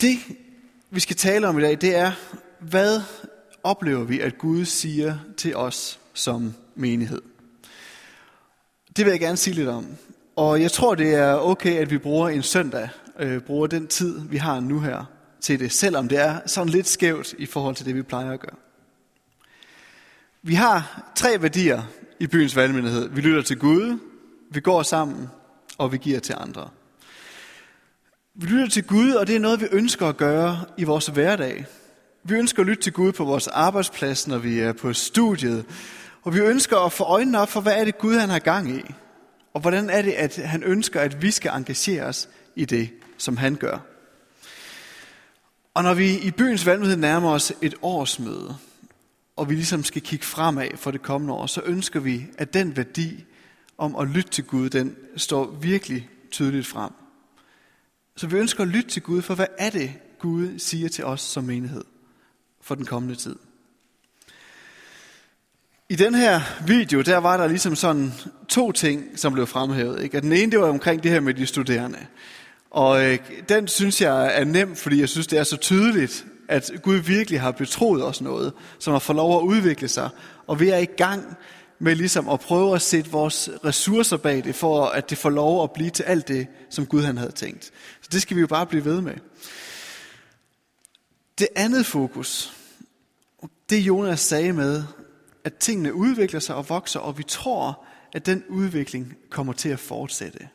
Det, 0.00 0.18
vi 0.90 1.00
skal 1.00 1.16
tale 1.16 1.48
om 1.48 1.58
i 1.58 1.62
dag, 1.62 1.80
det 1.80 1.96
er, 1.96 2.12
hvad 2.60 3.00
oplever 3.62 4.04
vi, 4.04 4.20
at 4.20 4.38
Gud 4.38 4.64
siger 4.64 5.18
til 5.36 5.56
os 5.56 6.00
som 6.14 6.54
menighed? 6.74 7.22
Det 8.96 9.04
vil 9.04 9.10
jeg 9.10 9.20
gerne 9.20 9.36
sige 9.36 9.54
lidt 9.54 9.68
om. 9.68 9.86
Og 10.36 10.62
jeg 10.62 10.72
tror, 10.72 10.94
det 10.94 11.14
er 11.14 11.34
okay, 11.34 11.78
at 11.78 11.90
vi 11.90 11.98
bruger 11.98 12.28
en 12.28 12.42
søndag, 12.42 12.88
øh, 13.18 13.40
bruger 13.40 13.66
den 13.66 13.86
tid, 13.86 14.20
vi 14.20 14.36
har 14.36 14.60
nu 14.60 14.80
her, 14.80 15.04
til 15.40 15.60
det, 15.60 15.72
selvom 15.72 16.08
det 16.08 16.18
er 16.18 16.40
sådan 16.46 16.68
lidt 16.68 16.86
skævt 16.86 17.34
i 17.38 17.46
forhold 17.46 17.74
til 17.74 17.86
det, 17.86 17.94
vi 17.94 18.02
plejer 18.02 18.32
at 18.32 18.40
gøre. 18.40 18.56
Vi 20.42 20.54
har 20.54 21.10
tre 21.16 21.42
værdier 21.42 21.82
i 22.20 22.26
byens 22.26 22.56
valgmyndighed. 22.56 23.08
Vi 23.08 23.20
lytter 23.20 23.42
til 23.42 23.58
Gud, 23.58 23.98
vi 24.50 24.60
går 24.60 24.82
sammen, 24.82 25.28
og 25.78 25.92
vi 25.92 25.98
giver 25.98 26.20
til 26.20 26.34
andre. 26.38 26.68
Vi 28.38 28.46
lytter 28.46 28.68
til 28.68 28.84
Gud, 28.84 29.12
og 29.12 29.26
det 29.26 29.36
er 29.36 29.40
noget, 29.40 29.60
vi 29.60 29.66
ønsker 29.72 30.06
at 30.06 30.16
gøre 30.16 30.64
i 30.76 30.84
vores 30.84 31.06
hverdag. 31.06 31.66
Vi 32.24 32.34
ønsker 32.34 32.62
at 32.62 32.66
lytte 32.66 32.82
til 32.82 32.92
Gud 32.92 33.12
på 33.12 33.24
vores 33.24 33.48
arbejdsplads, 33.48 34.28
når 34.28 34.38
vi 34.38 34.58
er 34.58 34.72
på 34.72 34.92
studiet. 34.92 35.64
Og 36.22 36.34
vi 36.34 36.40
ønsker 36.40 36.76
at 36.76 36.92
få 36.92 37.04
øjnene 37.04 37.40
op 37.40 37.48
for, 37.48 37.60
hvad 37.60 37.72
er 37.76 37.84
det 37.84 37.98
Gud, 37.98 38.14
han 38.14 38.28
har 38.28 38.38
gang 38.38 38.70
i. 38.70 38.82
Og 39.54 39.60
hvordan 39.60 39.90
er 39.90 40.02
det, 40.02 40.12
at 40.12 40.36
han 40.36 40.62
ønsker, 40.62 41.00
at 41.00 41.22
vi 41.22 41.30
skal 41.30 41.50
engagere 41.54 42.02
os 42.02 42.28
i 42.56 42.64
det, 42.64 42.90
som 43.18 43.36
han 43.36 43.54
gør. 43.54 43.78
Og 45.74 45.82
når 45.82 45.94
vi 45.94 46.18
i 46.18 46.30
byens 46.30 46.66
valgmøde 46.66 46.96
nærmer 46.96 47.30
os 47.30 47.52
et 47.62 47.74
årsmøde, 47.82 48.56
og 49.36 49.50
vi 49.50 49.54
ligesom 49.54 49.84
skal 49.84 50.02
kigge 50.02 50.24
fremad 50.24 50.76
for 50.76 50.90
det 50.90 51.02
kommende 51.02 51.34
år, 51.34 51.46
så 51.46 51.60
ønsker 51.64 52.00
vi, 52.00 52.26
at 52.38 52.54
den 52.54 52.76
værdi 52.76 53.24
om 53.78 53.96
at 53.96 54.08
lytte 54.08 54.30
til 54.30 54.44
Gud, 54.44 54.70
den 54.70 54.96
står 55.16 55.46
virkelig 55.60 56.08
tydeligt 56.30 56.66
frem. 56.66 56.90
Så 58.16 58.26
vi 58.26 58.36
ønsker 58.36 58.62
at 58.62 58.68
lytte 58.68 58.90
til 58.90 59.02
Gud, 59.02 59.22
for 59.22 59.34
hvad 59.34 59.46
er 59.58 59.70
det, 59.70 59.92
Gud 60.18 60.58
siger 60.58 60.88
til 60.88 61.04
os 61.04 61.20
som 61.20 61.44
menighed 61.44 61.84
for 62.60 62.74
den 62.74 62.84
kommende 62.84 63.14
tid? 63.14 63.36
I 65.88 65.96
den 65.96 66.14
her 66.14 66.40
video, 66.66 67.00
der 67.00 67.16
var 67.16 67.36
der 67.36 67.46
ligesom 67.46 67.76
sådan 67.76 68.12
to 68.48 68.72
ting, 68.72 69.18
som 69.18 69.32
blev 69.32 69.46
fremhævet. 69.46 70.02
Ikke? 70.02 70.20
den 70.20 70.32
ene, 70.32 70.52
det 70.52 70.60
var 70.60 70.68
omkring 70.68 71.02
det 71.02 71.10
her 71.10 71.20
med 71.20 71.34
de 71.34 71.46
studerende. 71.46 71.98
Og 72.70 73.04
øh, 73.04 73.18
den 73.48 73.68
synes 73.68 74.00
jeg 74.00 74.40
er 74.40 74.44
nem, 74.44 74.76
fordi 74.76 75.00
jeg 75.00 75.08
synes, 75.08 75.26
det 75.26 75.38
er 75.38 75.44
så 75.44 75.56
tydeligt, 75.56 76.26
at 76.48 76.70
Gud 76.82 76.96
virkelig 76.96 77.40
har 77.40 77.50
betroet 77.50 78.04
os 78.04 78.20
noget, 78.20 78.52
som 78.78 78.92
har 78.92 78.98
fået 78.98 79.16
lov 79.16 79.38
at 79.38 79.42
udvikle 79.42 79.88
sig. 79.88 80.08
Og 80.46 80.60
vi 80.60 80.68
er 80.68 80.78
i 80.78 80.84
gang 80.84 81.36
med 81.78 81.94
ligesom 81.94 82.28
at 82.28 82.40
prøve 82.40 82.74
at 82.74 82.82
sætte 82.82 83.10
vores 83.10 83.50
ressourcer 83.64 84.16
bag 84.16 84.44
det, 84.44 84.54
for 84.54 84.86
at 84.86 85.10
det 85.10 85.18
får 85.18 85.30
lov 85.30 85.64
at 85.64 85.72
blive 85.72 85.90
til 85.90 86.02
alt 86.02 86.28
det, 86.28 86.46
som 86.70 86.86
Gud 86.86 87.02
han 87.02 87.16
havde 87.16 87.32
tænkt. 87.32 87.64
Så 88.00 88.08
det 88.12 88.22
skal 88.22 88.36
vi 88.36 88.40
jo 88.40 88.46
bare 88.46 88.66
blive 88.66 88.84
ved 88.84 89.00
med. 89.00 89.14
Det 91.38 91.48
andet 91.56 91.86
fokus, 91.86 92.52
det 93.70 93.76
Jonas 93.76 94.20
sagde 94.20 94.52
med, 94.52 94.84
at 95.44 95.54
tingene 95.54 95.94
udvikler 95.94 96.40
sig 96.40 96.54
og 96.54 96.68
vokser, 96.68 97.00
og 97.00 97.18
vi 97.18 97.22
tror, 97.22 97.84
at 98.12 98.26
den 98.26 98.44
udvikling 98.48 99.16
kommer 99.30 99.52
til 99.52 99.68
at 99.68 99.80
fortsætte. 99.80 100.48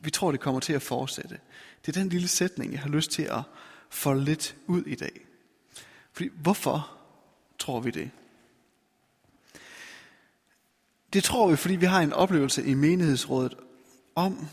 Vi 0.00 0.10
tror, 0.10 0.30
det 0.30 0.40
kommer 0.40 0.60
til 0.60 0.72
at 0.72 0.82
fortsætte. 0.82 1.38
Det 1.86 1.96
er 1.96 2.00
den 2.00 2.08
lille 2.08 2.28
sætning, 2.28 2.72
jeg 2.72 2.80
har 2.80 2.88
lyst 2.88 3.10
til 3.10 3.22
at 3.22 3.42
folde 3.90 4.24
lidt 4.24 4.56
ud 4.66 4.82
i 4.82 4.94
dag. 4.94 5.20
Fordi 6.12 6.28
hvorfor 6.34 6.90
tror 7.58 7.80
vi 7.80 7.90
det? 7.90 8.10
Det 11.12 11.24
tror 11.24 11.50
vi, 11.50 11.56
fordi 11.56 11.76
vi 11.76 11.86
har 11.86 12.00
en 12.00 12.12
oplevelse 12.12 12.64
i 12.64 12.74
menighedsrådet 12.74 13.54
om, 14.14 14.48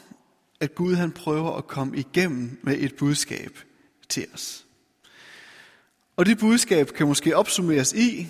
at 0.60 0.76
Gud 0.76 0.96
han 0.96 1.12
prøver 1.12 1.58
at 1.58 1.68
komme 1.68 1.98
igennem 1.98 2.60
med 2.64 2.78
et 2.80 2.96
budskab 2.96 3.60
til 4.10 4.28
os. 4.34 4.66
Og 6.18 6.26
det 6.26 6.40
budskab 6.40 6.88
kan 6.88 7.08
måske 7.08 7.38
opsummeres 7.38 7.94
i, 7.94 8.28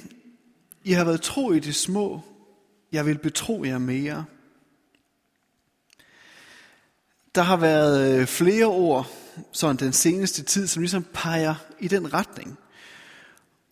I 0.83 0.91
har 0.91 1.05
været 1.05 1.21
tro 1.21 1.51
i 1.51 1.59
det 1.59 1.75
små, 1.75 2.21
jeg 2.91 3.05
vil 3.05 3.17
betro 3.17 3.63
jer 3.63 3.77
mere. 3.77 4.25
Der 7.35 7.41
har 7.41 7.57
været 7.57 8.19
øh, 8.19 8.27
flere 8.27 8.65
ord, 8.65 9.07
sådan 9.51 9.75
den 9.75 9.93
seneste 9.93 10.43
tid, 10.43 10.67
som 10.67 10.81
ligesom 10.81 11.05
peger 11.13 11.55
i 11.79 11.87
den 11.87 12.13
retning. 12.13 12.57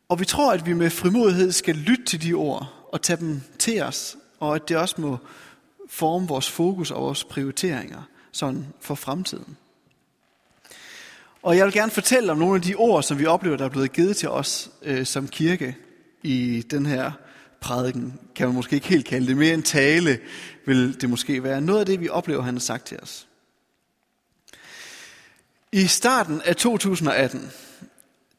Og 0.10 0.20
vi 0.20 0.26
tror, 0.26 0.54
at 0.54 0.66
vi 0.66 0.74
med 0.74 0.90
frimodighed 0.90 1.52
skal 1.52 1.76
lytte 1.76 2.06
til 2.06 2.22
de 2.22 2.34
ord 2.34 2.90
og 2.94 3.02
tage 3.02 3.18
dem 3.18 3.42
til 3.60 3.82
os, 3.82 4.18
og 4.44 4.56
at 4.56 4.70
det 4.70 4.78
også 4.78 5.02
må 5.02 5.18
forme 5.90 6.28
vores 6.28 6.50
fokus 6.50 6.92
og 6.92 7.02
vores 7.02 7.24
prioriteringer 7.24 8.02
sådan 8.32 8.68
for 8.82 8.96
fremtiden. 8.96 9.58
Og 11.42 11.58
jeg 11.58 11.66
vil 11.66 11.74
gerne 11.74 11.92
fortælle 11.92 12.32
om 12.32 12.38
nogle 12.38 12.56
af 12.56 12.62
de 12.62 12.76
ord, 12.76 13.04
som 13.04 13.20
vi 13.20 13.26
oplever, 13.26 13.58
der 13.58 13.66
er 13.66 13.70
blevet 13.70 13.94
givet 13.94 14.18
til 14.18 14.30
os 14.30 14.72
øh, 14.82 15.06
som 15.06 15.28
kirke 15.28 15.78
i 16.24 16.66
den 16.72 16.86
her 16.86 17.12
prædiken. 17.62 18.20
Kan 18.36 18.48
man 18.48 18.56
måske 18.56 18.76
ikke 18.76 18.88
helt 18.88 19.06
kalde 19.06 19.28
det. 19.28 19.38
Mere 19.38 19.54
en 19.54 19.64
tale 19.64 20.20
vil 20.66 21.02
det 21.02 21.10
måske 21.10 21.44
være. 21.44 21.62
Noget 21.62 21.80
af 21.80 21.86
det, 21.86 22.00
vi 22.00 22.10
oplever, 22.10 22.42
han 22.42 22.56
har 22.56 22.60
sagt 22.60 22.86
til 22.86 23.00
os. 23.00 23.28
I 25.72 25.88
starten 25.88 26.42
af 26.46 26.56
2018, 26.56 27.52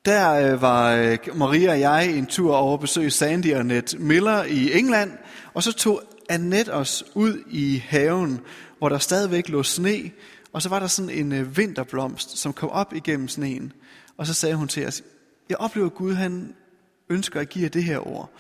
der 0.05 0.53
øh, 0.53 0.63
var 0.63 0.95
øh, 0.95 1.19
Maria 1.35 1.71
og 1.71 1.81
jeg 1.81 2.17
en 2.17 2.27
tur 2.27 2.57
over 2.57 2.75
at 2.75 2.81
besøge 2.81 3.11
Sandy 3.11 3.53
og 3.55 3.61
Annette 3.61 3.99
Miller 3.99 4.45
i 4.45 4.79
England, 4.79 5.13
og 5.55 5.63
så 5.63 5.73
tog 5.73 6.03
Annette 6.29 6.71
os 6.75 7.05
ud 7.15 7.43
i 7.51 7.83
haven, 7.89 8.41
hvor 8.79 8.89
der 8.89 8.99
stadigvæk 8.99 9.49
lå 9.49 9.63
sne, 9.63 10.11
og 10.53 10.63
så 10.63 10.69
var 10.69 10.79
der 10.79 10.87
sådan 10.87 11.11
en 11.11 11.33
øh, 11.33 11.57
vinterblomst, 11.57 12.39
som 12.39 12.53
kom 12.53 12.69
op 12.69 12.95
igennem 12.95 13.29
sneen, 13.29 13.73
og 14.17 14.27
så 14.27 14.35
sagde 14.35 14.55
hun 14.55 14.69
til 14.69 14.87
os, 14.87 15.03
jeg 15.49 15.57
oplever 15.57 15.87
at 15.87 15.95
Gud, 15.95 16.15
han 16.15 16.55
ønsker 17.09 17.41
at 17.41 17.49
give 17.49 17.63
jer 17.63 17.69
det 17.69 17.85
her 17.85 18.07
ord. 18.09 18.31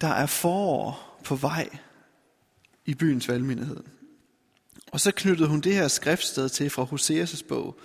Der 0.00 0.08
er 0.08 0.26
forår 0.26 1.18
på 1.24 1.34
vej 1.34 1.68
i 2.86 2.94
byens 2.94 3.28
valgmenighed. 3.28 3.80
Og 4.92 5.00
så 5.00 5.12
knyttede 5.12 5.48
hun 5.48 5.60
det 5.60 5.74
her 5.74 5.88
skriftsted 5.88 6.48
til 6.48 6.70
fra 6.70 6.84
Hoseas' 6.84 7.46
bog. 7.48 7.78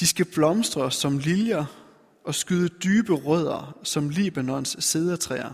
De 0.00 0.06
skal 0.06 0.24
blomstre 0.24 0.90
som 0.90 1.18
liljer 1.18 1.64
og 2.24 2.34
skyde 2.34 2.68
dybe 2.68 3.12
rødder 3.14 3.76
som 3.82 4.08
Libanons 4.08 4.76
sædertræer. 4.78 5.52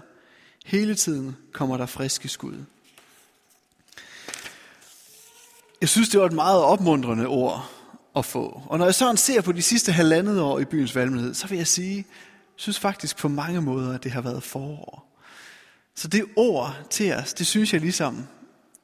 Hele 0.64 0.94
tiden 0.94 1.36
kommer 1.52 1.76
der 1.76 1.86
friske 1.86 2.28
skud. 2.28 2.64
Jeg 5.80 5.88
synes, 5.88 6.08
det 6.08 6.20
var 6.20 6.26
et 6.26 6.32
meget 6.32 6.62
opmuntrende 6.62 7.26
ord 7.26 7.70
at 8.16 8.24
få. 8.24 8.62
Og 8.66 8.78
når 8.78 8.84
jeg 8.84 8.94
sådan 8.94 9.16
ser 9.16 9.40
på 9.40 9.52
de 9.52 9.62
sidste 9.62 9.92
halvandet 9.92 10.40
år 10.40 10.58
i 10.58 10.64
byens 10.64 10.94
valgmenighed, 10.94 11.34
så 11.34 11.46
vil 11.46 11.58
jeg 11.58 11.66
sige, 11.66 11.96
jeg 11.96 12.04
synes 12.56 12.78
faktisk 12.78 13.16
på 13.16 13.28
mange 13.28 13.60
måder, 13.60 13.94
at 13.94 14.04
det 14.04 14.12
har 14.12 14.20
været 14.20 14.42
forår. 14.42 15.18
Så 15.94 16.08
det 16.08 16.24
ord 16.36 16.76
til 16.90 17.12
os, 17.12 17.34
det 17.34 17.46
synes 17.46 17.72
jeg 17.72 17.80
ligesom 17.80 18.26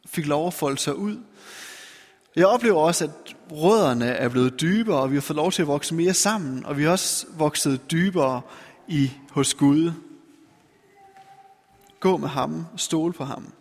fik 0.06 0.26
lov 0.26 0.46
at 0.46 0.54
folde 0.54 0.78
sig 0.78 0.96
ud. 0.96 1.18
Jeg 2.36 2.46
oplever 2.46 2.80
også, 2.80 3.04
at 3.04 3.33
rødderne 3.50 4.06
er 4.06 4.28
blevet 4.28 4.60
dybere, 4.60 5.00
og 5.00 5.10
vi 5.10 5.16
har 5.16 5.20
fået 5.20 5.36
lov 5.36 5.52
til 5.52 5.62
at 5.62 5.68
vokse 5.68 5.94
mere 5.94 6.14
sammen, 6.14 6.66
og 6.66 6.78
vi 6.78 6.82
har 6.82 6.90
også 6.90 7.26
vokset 7.36 7.90
dybere 7.90 8.40
i 8.88 9.10
hos 9.30 9.54
Gud. 9.54 9.92
Gå 12.00 12.16
med 12.16 12.28
ham, 12.28 12.66
stol 12.76 13.12
på 13.12 13.24
ham. 13.24 13.52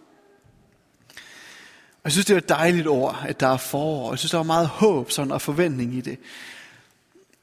Og 2.04 2.06
jeg 2.06 2.12
synes, 2.12 2.26
det 2.26 2.34
er 2.34 2.38
et 2.38 2.50
dejligt 2.50 2.88
ord, 2.88 3.24
at 3.28 3.40
der 3.40 3.48
er 3.48 3.58
forår. 3.58 4.12
Jeg 4.12 4.20
synes, 4.20 4.32
der 4.32 4.40
er 4.40 4.44
meget 4.44 4.68
håb 4.68 5.12
sådan, 5.12 5.32
og 5.32 5.42
forventning 5.42 5.96
i 5.96 6.02
det. 6.02 6.20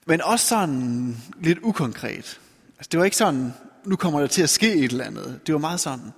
Men 0.06 0.22
også 0.22 0.46
sådan 0.46 1.16
lidt 1.40 1.58
ukonkret. 1.62 2.40
Altså, 2.78 2.88
det 2.92 2.98
var 2.98 3.04
ikke 3.04 3.16
sådan, 3.16 3.54
nu 3.84 3.96
kommer 3.96 4.20
der 4.20 4.26
til 4.26 4.42
at 4.42 4.50
ske 4.50 4.74
et 4.74 4.92
eller 4.92 5.04
andet. 5.04 5.40
Det 5.46 5.52
var 5.52 5.58
meget 5.58 5.80
sådan, 5.80 6.12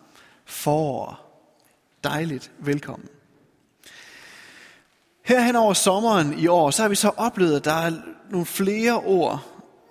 forår. 0.44 1.28
Dejligt, 2.04 2.50
velkommen. 2.58 3.08
Her 5.24 5.40
hen 5.40 5.56
over 5.56 5.74
sommeren 5.74 6.38
i 6.38 6.46
år, 6.46 6.70
så 6.70 6.82
har 6.82 6.88
vi 6.88 6.94
så 6.94 7.10
oplevet, 7.16 7.56
at 7.56 7.64
der 7.64 7.72
er 7.72 7.92
nogle 8.30 8.46
flere 8.46 8.94
ord, 8.94 9.46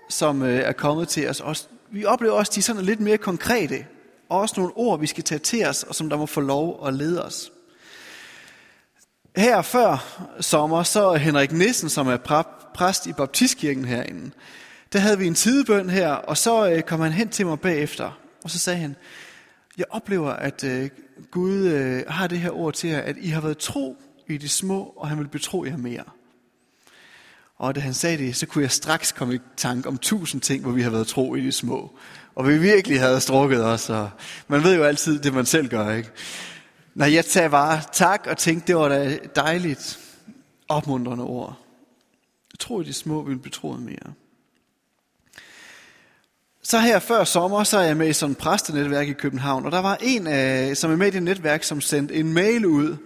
som 0.09 0.41
øh, 0.41 0.59
er 0.59 0.71
kommet 0.71 1.07
til 1.07 1.29
os. 1.29 1.39
Og 1.39 1.55
vi 1.91 2.05
oplever 2.05 2.33
også, 2.33 2.49
at 2.49 2.55
de 2.55 2.59
er 2.59 2.63
sådan 2.63 2.81
lidt 2.81 2.99
mere 2.99 3.17
konkrete. 3.17 3.85
Og 4.29 4.39
også 4.39 4.55
nogle 4.57 4.73
ord, 4.75 4.99
vi 4.99 5.07
skal 5.07 5.23
tage 5.23 5.39
til 5.39 5.65
os, 5.65 5.83
og 5.83 5.95
som 5.95 6.09
der 6.09 6.17
må 6.17 6.25
få 6.25 6.41
lov 6.41 6.87
at 6.87 6.93
lede 6.93 7.25
os. 7.25 7.51
Her 9.35 9.61
før 9.61 10.19
sommer, 10.39 10.83
så 10.83 11.13
Henrik 11.13 11.51
Nissen, 11.51 11.89
som 11.89 12.07
er 12.07 12.43
præst 12.75 13.07
i 13.07 13.13
baptistkirken 13.13 13.85
herinde, 13.85 14.31
der 14.93 14.99
havde 14.99 15.17
vi 15.17 15.27
en 15.27 15.35
tidebøn 15.35 15.89
her, 15.89 16.11
og 16.11 16.37
så 16.37 16.69
øh, 16.69 16.81
kom 16.81 16.99
han 16.99 17.11
hen 17.11 17.29
til 17.29 17.45
mig 17.45 17.59
bagefter, 17.59 18.17
og 18.43 18.49
så 18.49 18.59
sagde 18.59 18.79
han, 18.79 18.95
jeg 19.77 19.85
oplever, 19.89 20.29
at 20.29 20.63
øh, 20.63 20.89
Gud 21.31 21.57
øh, 21.57 22.03
har 22.07 22.27
det 22.27 22.39
her 22.39 22.51
ord 22.51 22.73
til 22.73 22.89
jer, 22.89 23.01
at 23.01 23.15
I 23.19 23.27
har 23.27 23.41
været 23.41 23.57
tro 23.57 23.97
i 24.33 24.37
de 24.37 24.49
små, 24.49 24.93
og 24.97 25.09
han 25.09 25.19
vil 25.19 25.27
betro 25.27 25.65
jer 25.65 25.77
mere. 25.77 26.03
Og 27.57 27.75
da 27.75 27.79
han 27.79 27.93
sagde 27.93 28.17
det, 28.17 28.35
så 28.35 28.45
kunne 28.45 28.63
jeg 28.63 28.71
straks 28.71 29.11
komme 29.11 29.35
i 29.35 29.39
tanke 29.57 29.87
om 29.87 29.97
tusind 29.97 30.41
ting, 30.41 30.63
hvor 30.63 30.71
vi 30.71 30.81
har 30.81 30.89
været 30.89 31.07
tro 31.07 31.35
i 31.35 31.41
de 31.41 31.51
små. 31.51 31.91
Og 32.35 32.47
vi 32.47 32.57
virkelig 32.57 32.99
havde 32.99 33.19
strukket 33.19 33.65
os, 33.65 33.89
og 33.89 34.09
man 34.47 34.63
ved 34.63 34.75
jo 34.75 34.83
altid 34.83 35.19
det, 35.19 35.33
man 35.33 35.45
selv 35.45 35.67
gør, 35.67 35.91
ikke? 35.91 36.09
Når 36.95 37.05
jeg 37.05 37.25
sagde 37.25 37.49
bare 37.49 37.81
tak 37.91 38.27
og 38.29 38.37
tænkte, 38.37 38.67
det 38.67 38.75
var 38.75 38.89
da 38.89 39.17
dejligt, 39.35 39.99
opmuntrende 40.67 41.23
ord. 41.23 41.57
betro 42.51 42.81
i 42.81 42.83
de 42.83 42.93
små, 42.93 43.23
vil 43.23 43.37
betro 43.37 43.71
mere. 43.71 44.13
Så 46.63 46.79
her 46.79 46.99
før 46.99 47.23
sommer, 47.23 47.63
så 47.63 47.77
er 47.77 47.83
jeg 47.83 47.97
med 47.97 48.07
i 48.07 48.13
sådan 48.13 48.31
et 48.31 48.37
præstenetværk 48.37 49.07
i 49.07 49.13
København, 49.13 49.65
og 49.65 49.71
der 49.71 49.79
var 49.79 49.97
en, 50.01 50.27
af, 50.27 50.77
som 50.77 50.91
er 50.91 50.95
med 50.95 51.07
i 51.07 51.11
det 51.11 51.23
netværk, 51.23 51.63
som 51.63 51.81
sendte 51.81 52.13
en 52.13 52.33
mail 52.33 52.65
ud 52.65 52.97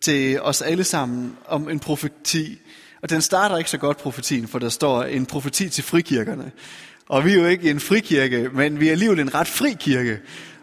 til 0.00 0.40
os 0.40 0.62
alle 0.62 0.84
sammen 0.84 1.36
om 1.46 1.68
en 1.68 1.78
profeti. 1.78 2.58
Og 3.02 3.10
den 3.10 3.22
starter 3.22 3.56
ikke 3.56 3.70
så 3.70 3.78
godt, 3.78 3.96
profetien, 3.96 4.48
for 4.48 4.58
der 4.58 4.68
står 4.68 5.02
en 5.04 5.26
profeti 5.26 5.68
til 5.68 5.84
frikirkerne. 5.84 6.52
Og 7.08 7.24
vi 7.24 7.32
er 7.32 7.36
jo 7.36 7.46
ikke 7.46 7.70
en 7.70 7.80
frikirke, 7.80 8.48
men 8.52 8.80
vi 8.80 8.88
er 8.88 8.92
alligevel 8.92 9.20
en 9.20 9.34
ret 9.34 9.48
fri 9.48 9.76
kirke. 9.80 10.20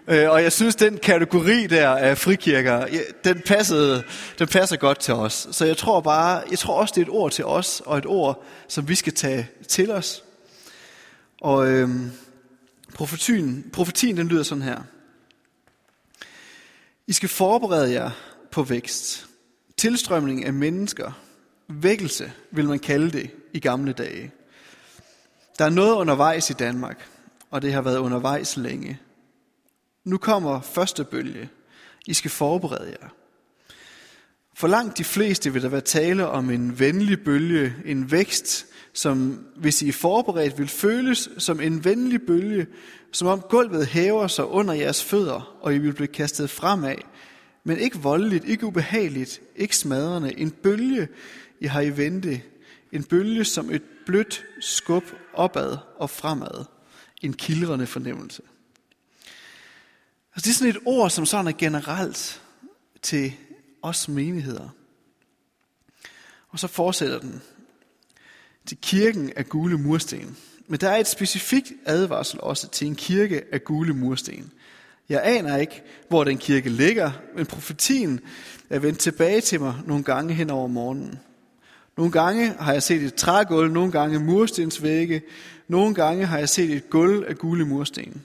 Øh, 0.08 0.30
og 0.30 0.44
jeg 0.44 0.52
synes, 0.52 0.76
den 0.76 0.98
kategori 0.98 1.68
der 1.68 1.90
af 1.90 2.18
frikirker, 2.18 2.88
den, 3.24 3.42
passede, 3.46 4.04
den 4.40 4.48
passer 4.48 4.76
godt 4.76 5.00
til 5.00 5.14
os. 5.14 5.48
Så 5.52 5.66
jeg 5.66 5.78
tror 5.78 6.02
bare, 6.02 6.44
jeg 6.52 6.60
tror 6.60 6.74
også, 6.74 6.94
det 6.96 7.02
er 7.02 7.06
et 7.06 7.12
ord 7.12 7.32
til 7.32 7.46
os, 7.46 7.82
og 7.86 7.98
et 7.98 8.06
ord, 8.06 8.44
som 8.68 8.90
vi 8.90 8.96
skal 8.96 9.14
tage 9.14 9.50
til 9.68 9.92
os. 9.92 10.24
Og 11.42 11.68
øhm, 11.68 12.12
profetien, 12.94 13.70
profetien, 13.74 14.18
den 14.18 14.28
lyder 14.28 14.44
sådan 14.44 14.62
her. 14.62 14.78
I 17.08 17.14
skal 17.14 17.30
forberede 17.30 17.94
jer 17.94 18.12
på 18.54 18.64
vækst. 18.64 19.28
Tilstrømning 19.78 20.46
af 20.46 20.54
mennesker. 20.54 21.12
Vækkelse, 21.68 22.32
vil 22.52 22.68
man 22.68 22.80
kalde 22.80 23.12
det 23.12 23.30
i 23.54 23.60
gamle 23.60 23.94
dage. 23.94 24.32
Der 25.60 25.66
er 25.66 25.70
noget 25.70 25.96
undervejs 25.96 26.50
i 26.50 26.54
Danmark, 26.54 27.10
og 27.52 27.62
det 27.62 27.74
har 27.74 27.82
været 27.82 27.98
undervejs 27.98 28.58
længe. 28.58 29.00
Nu 30.04 30.18
kommer 30.18 30.62
første 30.62 31.04
bølge. 31.04 31.50
I 32.08 32.14
skal 32.14 32.32
forberede 32.32 32.90
jer. 33.02 33.08
For 34.56 34.68
langt 34.68 34.98
de 34.98 35.04
fleste 35.04 35.54
vil 35.54 35.62
der 35.62 35.70
være 35.70 35.82
tale 35.82 36.28
om 36.28 36.50
en 36.50 36.80
venlig 36.80 37.24
bølge, 37.24 37.76
en 37.86 38.12
vækst, 38.12 38.66
som 38.94 39.46
hvis 39.56 39.82
I 39.82 39.90
er 39.90 39.94
forberedt, 39.94 40.60
vil 40.60 40.68
føles 40.68 41.30
som 41.38 41.60
en 41.60 41.86
venlig 41.86 42.22
bølge, 42.28 42.68
som 43.12 43.28
om 43.28 43.42
gulvet 43.42 43.88
hæver 43.88 44.28
sig 44.28 44.46
under 44.46 44.74
jeres 44.74 45.04
fødder, 45.04 45.58
og 45.62 45.76
I 45.76 45.78
vil 45.78 45.94
blive 45.94 46.08
kastet 46.08 46.50
fremad. 46.50 46.96
Men 47.64 47.78
ikke 47.78 47.98
voldeligt, 47.98 48.46
ikke 48.46 48.66
ubehageligt, 48.66 49.42
ikke 49.56 49.78
smadrende. 49.78 50.40
En 50.40 50.52
bølge, 50.52 51.08
I 51.60 51.66
har 51.66 51.82
i 51.82 51.98
vente. 51.98 52.42
En 52.92 53.04
bølge 53.04 53.46
som 53.46 53.72
et 53.72 53.84
blødt 54.06 54.46
skub 54.60 55.04
opad 55.34 55.78
og 55.98 56.10
fremad. 56.10 56.66
En 57.22 57.34
kildrende 57.34 57.88
fornemmelse. 57.88 58.42
Altså, 60.36 60.48
det 60.48 60.50
er 60.50 60.54
sådan 60.54 60.76
et 60.76 60.82
ord, 60.86 61.10
som 61.10 61.26
sådan 61.26 61.48
er 61.48 61.52
generelt 61.58 62.42
til 63.02 63.34
os 63.82 64.08
menigheder. 64.08 64.70
Og 66.50 66.60
så 66.60 66.68
fortsætter 66.68 67.20
den 67.20 67.42
til 68.66 68.78
kirken 68.82 69.34
af 69.36 69.50
gule 69.50 69.78
mursten. 69.78 70.38
Men 70.68 70.80
der 70.80 70.90
er 70.90 70.98
et 70.98 71.08
specifikt 71.08 71.74
advarsel 71.86 72.42
også 72.42 72.70
til 72.70 72.88
en 72.88 72.96
kirke 72.96 73.44
af 73.52 73.64
gule 73.64 73.94
mursten. 73.94 74.52
Jeg 75.10 75.22
aner 75.24 75.58
ikke, 75.58 75.82
hvor 76.10 76.24
den 76.24 76.38
kirke 76.38 76.70
ligger, 76.70 77.12
men 77.36 77.46
profetien 77.46 78.20
er 78.70 78.80
vendt 78.80 79.00
tilbage 79.00 79.42
til 79.42 79.62
mig 79.62 79.76
nogle 79.86 80.04
gange 80.04 80.34
hen 80.34 80.50
over 80.50 80.68
morgenen. 80.68 81.20
Nogle 81.98 82.12
gange 82.12 82.54
har 82.60 82.74
jeg 82.74 82.84
set 82.84 83.02
et 83.02 83.16
trægulv, 83.16 83.72
nogle 83.72 83.92
gange 83.92 84.20
murstensvægge, 84.20 85.22
nogle 85.68 85.96
gange 85.96 86.26
har 86.26 86.38
jeg 86.38 86.50
set 86.50 86.72
et 86.72 86.90
gulv 86.90 87.26
af 87.28 87.38
gule 87.38 87.66
mursten. 87.66 88.22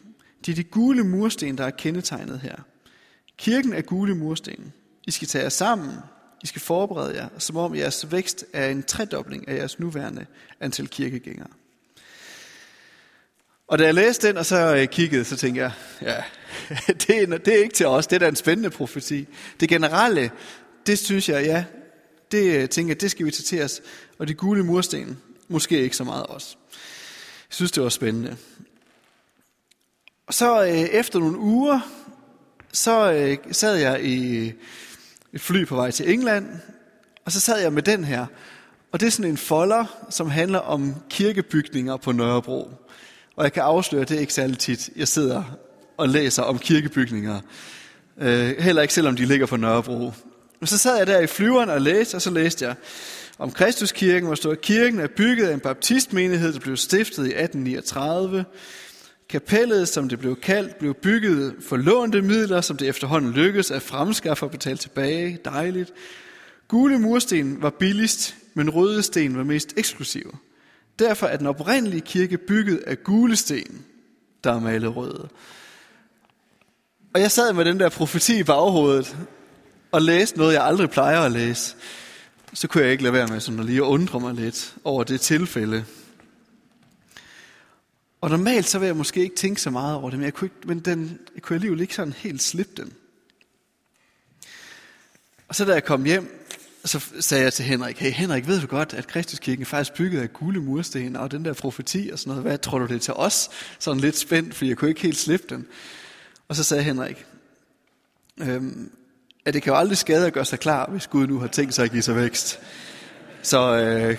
Det 0.47 0.53
er 0.53 0.57
de 0.57 0.65
gule 0.65 1.05
mursten, 1.05 1.59
der 1.59 1.65
er 1.65 1.71
kendetegnet 1.71 2.41
her. 2.41 2.57
Kirken 3.39 3.73
er 3.73 3.81
gule 3.81 4.15
mursten. 4.15 4.73
I 5.07 5.11
skal 5.11 5.29
tage 5.29 5.43
jer 5.43 5.49
sammen. 5.49 5.91
I 6.43 6.47
skal 6.47 6.61
forberede 6.61 7.15
jer, 7.15 7.29
som 7.39 7.57
om 7.57 7.75
jeres 7.75 8.13
vækst 8.13 8.45
er 8.53 8.69
en 8.69 8.83
tredobling 8.83 9.49
af 9.49 9.57
jeres 9.57 9.79
nuværende 9.79 10.27
antal 10.61 10.89
kirkegængere. 10.89 11.49
Og 13.69 13.79
da 13.79 13.85
jeg 13.85 13.95
læste 13.95 14.29
den, 14.29 14.37
og 14.37 14.47
så 14.47 14.77
øh, 14.77 14.89
kiggede, 14.89 15.25
så 15.25 15.37
tænkte 15.37 15.61
jeg, 15.61 15.73
ja, 16.03 16.17
det 17.07 17.23
er, 17.23 17.39
det 17.39 17.55
er 17.55 17.63
ikke 17.63 17.75
til 17.75 17.87
os, 17.87 18.07
det 18.07 18.17
er 18.17 18.21
da 18.21 18.29
en 18.29 18.37
spændende 18.37 18.71
profeti. 18.71 19.27
Det 19.61 19.69
generelle, 19.69 20.31
det 20.87 20.99
synes 20.99 21.29
jeg, 21.29 21.45
ja, 21.45 21.65
det 22.33 22.63
øh, 22.63 22.69
tænker 22.69 22.91
jeg, 22.91 23.01
det 23.01 23.11
skal 23.11 23.27
vi 23.27 23.31
tage 23.31 23.45
til 23.45 23.63
os. 23.63 23.81
Og 24.19 24.29
de 24.29 24.35
gule 24.35 24.65
mursten, 24.65 25.19
måske 25.49 25.83
ikke 25.83 25.97
så 25.97 26.05
meget 26.05 26.27
os. 26.27 26.59
Jeg 27.49 27.55
synes, 27.55 27.73
det 27.73 27.83
var 27.83 27.89
spændende. 27.89 28.37
Og 30.27 30.35
så 30.35 30.65
øh, 30.65 30.73
efter 30.73 31.19
nogle 31.19 31.39
uger, 31.39 31.81
så 32.73 33.13
øh, 33.13 33.37
sad 33.53 33.77
jeg 33.77 34.05
i 34.05 34.47
øh, 34.47 34.53
et 35.33 35.41
fly 35.41 35.67
på 35.67 35.75
vej 35.75 35.91
til 35.91 36.13
England, 36.13 36.47
og 37.25 37.33
så 37.33 37.41
sad 37.41 37.61
jeg 37.61 37.73
med 37.73 37.83
den 37.83 38.05
her. 38.05 38.27
Og 38.93 39.01
det 39.01 39.07
er 39.07 39.11
sådan 39.11 39.31
en 39.31 39.37
folder, 39.37 40.07
som 40.11 40.31
handler 40.31 40.59
om 40.59 40.95
kirkebygninger 41.11 41.97
på 41.97 42.13
Nørrebro. 42.13 42.71
Og 43.39 43.45
jeg 43.45 43.53
kan 43.53 43.63
afsløre, 43.63 44.03
at 44.03 44.09
det 44.09 44.17
er 44.17 44.21
ikke 44.21 44.35
særlig 44.35 44.59
tit, 44.59 44.91
jeg 44.97 45.09
sidder 45.09 45.43
og 45.97 46.09
læser 46.09 46.43
om 46.43 46.59
kirkebygninger. 46.59 47.41
Øh, 48.21 48.59
heller 48.59 48.83
ikke 48.83 48.95
selvom 48.95 49.17
de 49.17 49.25
ligger 49.25 49.47
på 49.47 49.57
Nørrebro. 49.57 50.13
Og 50.61 50.69
så 50.69 50.79
sad 50.79 50.97
jeg 50.99 51.07
der 51.07 51.19
i 51.21 51.27
flyveren 51.27 51.71
og 51.71 51.81
læste, 51.81 52.15
og 52.15 52.23
så 52.23 52.31
læste 52.31 52.65
jeg 52.65 52.75
om 53.39 53.51
Kristuskirken, 53.51 54.27
hvor 54.27 54.35
stod, 54.35 54.53
at 54.53 54.61
kirken 54.61 55.01
er 55.01 55.07
bygget 55.17 55.49
af 55.49 55.55
en 55.55 55.61
baptistmenighed, 55.61 56.53
der 56.53 56.61
blev 56.61 56.77
stiftet 56.77 57.27
i 57.27 57.35
1839. 57.35 58.45
Kapellet, 59.29 59.89
som 59.89 60.09
det 60.09 60.19
blev 60.19 60.37
kaldt, 60.37 60.79
blev 60.79 60.95
bygget 60.95 61.55
for 61.69 61.77
lånte 61.77 62.23
midler, 62.23 62.61
som 62.61 62.77
det 62.77 62.89
efterhånden 62.89 63.33
lykkedes 63.33 63.71
at 63.71 63.83
fremskaffe 63.83 64.47
og 64.47 64.51
betale 64.51 64.79
tilbage. 64.79 65.39
Dejligt. 65.45 65.93
Gule 66.69 66.99
mursten 66.99 67.63
var 67.63 67.71
billigst, 67.71 68.35
men 68.55 68.71
røde 68.71 69.03
sten 69.03 69.37
var 69.37 69.45
mest 69.45 69.75
eksklusive. 69.77 70.33
Derfor 70.99 71.27
er 71.27 71.37
den 71.37 71.47
oprindelige 71.47 72.01
kirke 72.01 72.39
bygget 72.39 72.79
af 72.87 73.05
gule 73.05 73.37
sten, 73.37 73.85
der 74.45 74.53
er 74.53 74.61
malet 74.61 74.97
røde. 74.97 75.29
Og 77.15 77.21
jeg 77.21 77.31
sad 77.31 77.53
med 77.53 77.65
den 77.65 77.81
der 77.81 77.89
profeti 77.89 78.39
i 78.39 78.45
baghovedet, 78.45 79.17
og 79.93 80.03
læste 80.03 80.39
noget, 80.39 80.55
jeg 80.55 80.65
aldrig 80.65 80.91
plejer 80.91 81.21
at 81.21 81.33
læse. 81.33 81.77
Så 82.53 82.69
kunne 82.69 82.85
jeg 82.85 82.93
ikke 82.93 83.03
lade 83.03 83.13
være 83.13 83.29
med 83.29 83.41
sådan 83.41 83.61
at 83.61 83.67
lige 83.67 83.83
undre 83.83 84.21
mig 84.21 84.35
lidt 84.35 84.75
over 84.85 85.05
det 85.05 85.21
tilfælde, 85.21 85.85
og 88.21 88.31
normalt 88.31 88.67
så 88.67 88.79
vil 88.79 88.87
jeg 88.87 88.97
måske 88.97 89.21
ikke 89.21 89.37
tænke 89.37 89.61
så 89.61 89.71
meget 89.71 89.97
over 89.97 90.11
det, 90.11 90.19
men 90.19 90.25
jeg 90.25 90.35
kunne, 90.35 90.47
ikke, 90.47 90.69
men 90.69 90.81
den, 90.81 91.21
jeg 91.35 91.43
kunne 91.43 91.55
alligevel 91.55 91.81
ikke 91.81 91.95
sådan 91.95 92.13
helt 92.13 92.43
slippe 92.43 92.83
den. 92.83 92.93
Og 95.49 95.55
så 95.55 95.65
da 95.65 95.73
jeg 95.73 95.85
kom 95.85 96.05
hjem, 96.05 96.38
så 96.89 97.01
sagde 97.21 97.45
jeg 97.45 97.53
til 97.53 97.65
Henrik, 97.65 97.99
hey 97.99 98.11
Henrik, 98.11 98.47
ved 98.47 98.61
du 98.61 98.67
godt, 98.67 98.95
at 98.95 99.07
Kristuskirken 99.07 99.63
er 99.63 99.67
faktisk 99.67 99.95
bygget 99.95 100.21
af 100.21 100.33
gule 100.33 100.61
mursten, 100.61 101.17
og 101.17 101.31
den 101.31 101.45
der 101.45 101.53
profeti 101.53 102.11
og 102.13 102.19
sådan 102.19 102.31
noget, 102.31 102.43
hvad 102.43 102.59
tror 102.59 102.79
du 102.79 102.87
det 102.87 102.95
er 102.95 102.99
til 102.99 103.15
os? 103.15 103.51
Sådan 103.79 104.01
lidt 104.01 104.19
spændt, 104.19 104.55
for 104.55 104.65
jeg 104.65 104.77
kunne 104.77 104.89
ikke 104.89 105.01
helt 105.01 105.17
slippe 105.17 105.47
den. 105.49 105.67
Og 106.49 106.57
så 106.57 106.65
sagde 106.65 106.83
Henrik, 106.83 107.27
øhm, 108.41 108.91
at 109.45 109.55
det 109.55 109.63
kan 109.63 109.73
jo 109.73 109.79
aldrig 109.79 109.99
skade 109.99 110.27
at 110.27 110.33
gøre 110.33 110.45
sig 110.45 110.61
klar, 110.61 110.91
hvis 110.91 111.07
Gud 111.07 111.27
nu 111.27 111.39
har 111.39 111.47
tænkt 111.47 111.75
sig 111.75 111.85
at 111.85 111.91
give 111.91 112.03
sig 112.03 112.17
vækst. 112.17 112.61
Så, 113.43 113.77
øh, 113.77 114.19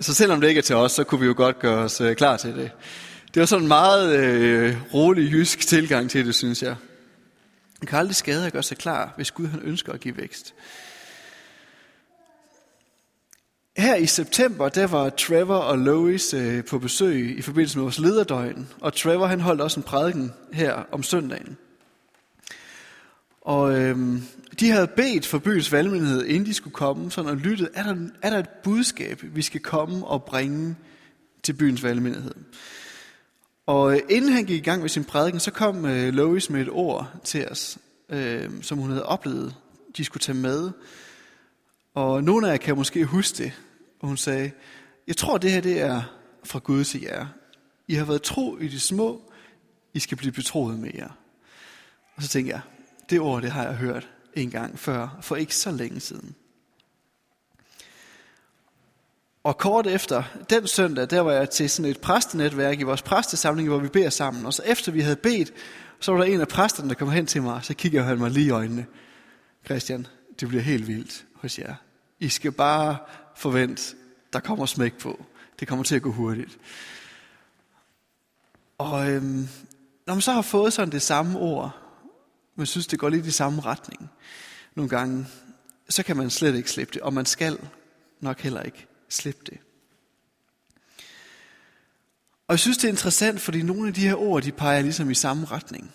så 0.00 0.14
selvom 0.14 0.40
det 0.40 0.48
ikke 0.48 0.58
er 0.58 0.62
til 0.62 0.76
os, 0.76 0.92
så 0.92 1.04
kunne 1.04 1.20
vi 1.20 1.26
jo 1.26 1.34
godt 1.36 1.58
gøre 1.58 1.78
os 1.78 2.00
øh, 2.00 2.16
klar 2.16 2.36
til 2.36 2.54
det. 2.54 2.70
Det 3.34 3.40
var 3.40 3.46
sådan 3.46 3.62
en 3.62 3.68
meget 3.68 4.16
øh, 4.16 4.76
rolig 4.94 5.32
jysk 5.32 5.58
tilgang 5.58 6.10
til 6.10 6.26
det, 6.26 6.34
synes 6.34 6.62
jeg. 6.62 6.76
Det 7.80 7.88
kan 7.88 7.98
aldrig 7.98 8.16
skade 8.16 8.46
at 8.46 8.52
gøre 8.52 8.62
sig 8.62 8.78
klar, 8.78 9.12
hvis 9.16 9.30
Gud 9.30 9.46
han 9.46 9.60
ønsker 9.62 9.92
at 9.92 10.00
give 10.00 10.16
vækst. 10.16 10.54
Her 13.76 13.96
i 13.96 14.06
september, 14.06 14.68
der 14.68 14.86
var 14.86 15.08
Trevor 15.08 15.56
og 15.56 15.78
Lois 15.78 16.34
øh, 16.34 16.64
på 16.64 16.78
besøg 16.78 17.38
i 17.38 17.42
forbindelse 17.42 17.78
med 17.78 17.82
vores 17.82 17.98
lederdøgn. 17.98 18.68
Og 18.80 18.94
Trevor 18.94 19.26
han 19.26 19.40
holdt 19.40 19.60
også 19.60 19.80
en 19.80 19.84
prædiken 19.84 20.32
her 20.52 20.72
om 20.92 21.02
søndagen. 21.02 21.56
Og 23.40 23.78
øhm, 23.78 24.22
de 24.60 24.70
havde 24.70 24.86
bedt 24.86 25.26
for 25.26 25.38
byens 25.38 25.72
valgmyndighed, 25.72 26.24
inden 26.24 26.46
de 26.46 26.54
skulle 26.54 26.74
komme, 26.74 27.10
sådan 27.10 27.30
og 27.30 27.36
lyttet, 27.36 27.68
er 27.74 27.82
der, 27.82 27.96
er 28.22 28.30
der 28.30 28.38
et 28.38 28.48
budskab, 28.48 29.20
vi 29.22 29.42
skal 29.42 29.60
komme 29.60 30.06
og 30.06 30.24
bringe 30.24 30.76
til 31.42 31.52
byens 31.52 31.82
valgmyndighed? 31.82 32.34
Og 33.66 33.92
øh, 33.92 34.00
inden 34.08 34.32
han 34.32 34.44
gik 34.44 34.60
i 34.60 34.64
gang 34.64 34.80
med 34.80 34.88
sin 34.88 35.04
prædiken, 35.04 35.40
så 35.40 35.50
kom 35.50 35.84
øh, 35.84 36.14
Lois 36.14 36.50
med 36.50 36.60
et 36.60 36.70
ord 36.70 37.10
til 37.24 37.48
os, 37.48 37.78
øh, 38.10 38.50
som 38.62 38.78
hun 38.78 38.90
havde 38.90 39.06
oplevet, 39.06 39.54
de 39.96 40.04
skulle 40.04 40.22
tage 40.22 40.38
med. 40.38 40.70
Og 41.94 42.24
nogle 42.24 42.48
af 42.48 42.52
jer 42.52 42.56
kan 42.56 42.76
måske 42.76 43.04
huske 43.04 43.38
det. 43.38 43.52
Og 44.00 44.08
hun 44.08 44.16
sagde, 44.16 44.50
jeg 45.06 45.16
tror 45.16 45.38
det 45.38 45.52
her 45.52 45.60
det 45.60 45.80
er 45.80 46.02
fra 46.44 46.58
Gud 46.58 46.84
til 46.84 47.00
jer. 47.00 47.26
I 47.88 47.94
har 47.94 48.04
været 48.04 48.22
tro 48.22 48.58
i 48.58 48.68
de 48.68 48.80
små, 48.80 49.32
I 49.94 49.98
skal 49.98 50.16
blive 50.16 50.32
betroet 50.32 50.78
med 50.78 50.90
jer. 50.94 51.10
Og 52.16 52.22
så 52.22 52.28
tænkte 52.28 52.52
jeg, 52.52 52.60
det 53.10 53.20
ord 53.20 53.42
det 53.42 53.50
har 53.50 53.64
jeg 53.64 53.74
hørt 53.74 54.08
en 54.34 54.50
gang 54.50 54.78
før, 54.78 55.18
for 55.20 55.36
ikke 55.36 55.54
så 55.54 55.70
længe 55.70 56.00
siden. 56.00 56.34
Og 59.44 59.58
kort 59.58 59.86
efter, 59.86 60.22
den 60.50 60.66
søndag, 60.66 61.10
der 61.10 61.20
var 61.20 61.32
jeg 61.32 61.50
til 61.50 61.70
sådan 61.70 61.90
et 61.90 62.00
præstenetværk 62.00 62.80
i 62.80 62.82
vores 62.82 63.02
præstesamling, 63.02 63.68
hvor 63.68 63.78
vi 63.78 63.88
beder 63.88 64.10
sammen. 64.10 64.46
Og 64.46 64.54
så 64.54 64.62
efter 64.66 64.92
vi 64.92 65.00
havde 65.00 65.16
bedt, 65.16 65.52
så 66.00 66.12
var 66.12 66.18
der 66.18 66.24
en 66.24 66.40
af 66.40 66.48
præsterne, 66.48 66.88
der 66.88 66.94
kom 66.94 67.10
hen 67.10 67.26
til 67.26 67.42
mig, 67.42 67.54
og 67.54 67.64
så 67.64 67.74
kiggede 67.74 68.04
han 68.04 68.18
mig 68.18 68.30
lige 68.30 68.46
i 68.46 68.50
øjnene. 68.50 68.86
Christian, 69.64 70.06
det 70.40 70.48
bliver 70.48 70.62
helt 70.62 70.88
vildt 70.88 71.24
hos 71.34 71.58
jer. 71.58 71.74
I 72.20 72.28
skal 72.28 72.52
bare 72.52 72.96
forvent, 73.36 73.96
der 74.32 74.40
kommer 74.40 74.66
smæk 74.66 74.98
på. 74.98 75.24
Det 75.60 75.68
kommer 75.68 75.84
til 75.84 75.96
at 75.96 76.02
gå 76.02 76.12
hurtigt. 76.12 76.58
Og 78.78 79.10
øhm, 79.10 79.48
når 80.06 80.14
man 80.14 80.20
så 80.20 80.32
har 80.32 80.42
fået 80.42 80.72
sådan 80.72 80.92
det 80.92 81.02
samme 81.02 81.38
ord, 81.38 81.76
man 82.56 82.66
synes, 82.66 82.86
det 82.86 82.98
går 82.98 83.08
lidt 83.08 83.26
i 83.26 83.30
samme 83.30 83.60
retning 83.60 84.10
nogle 84.74 84.88
gange, 84.88 85.26
så 85.88 86.02
kan 86.02 86.16
man 86.16 86.30
slet 86.30 86.56
ikke 86.56 86.70
slippe 86.70 86.94
det, 86.94 87.02
og 87.02 87.14
man 87.14 87.26
skal 87.26 87.58
nok 88.20 88.40
heller 88.40 88.62
ikke 88.62 88.86
slippe 89.08 89.40
det. 89.46 89.58
Og 92.48 92.52
jeg 92.52 92.58
synes, 92.58 92.78
det 92.78 92.84
er 92.84 92.92
interessant, 92.92 93.40
fordi 93.40 93.62
nogle 93.62 93.88
af 93.88 93.94
de 93.94 94.08
her 94.08 94.14
ord, 94.14 94.42
de 94.42 94.52
peger 94.52 94.82
ligesom 94.82 95.10
i 95.10 95.14
samme 95.14 95.46
retning. 95.46 95.92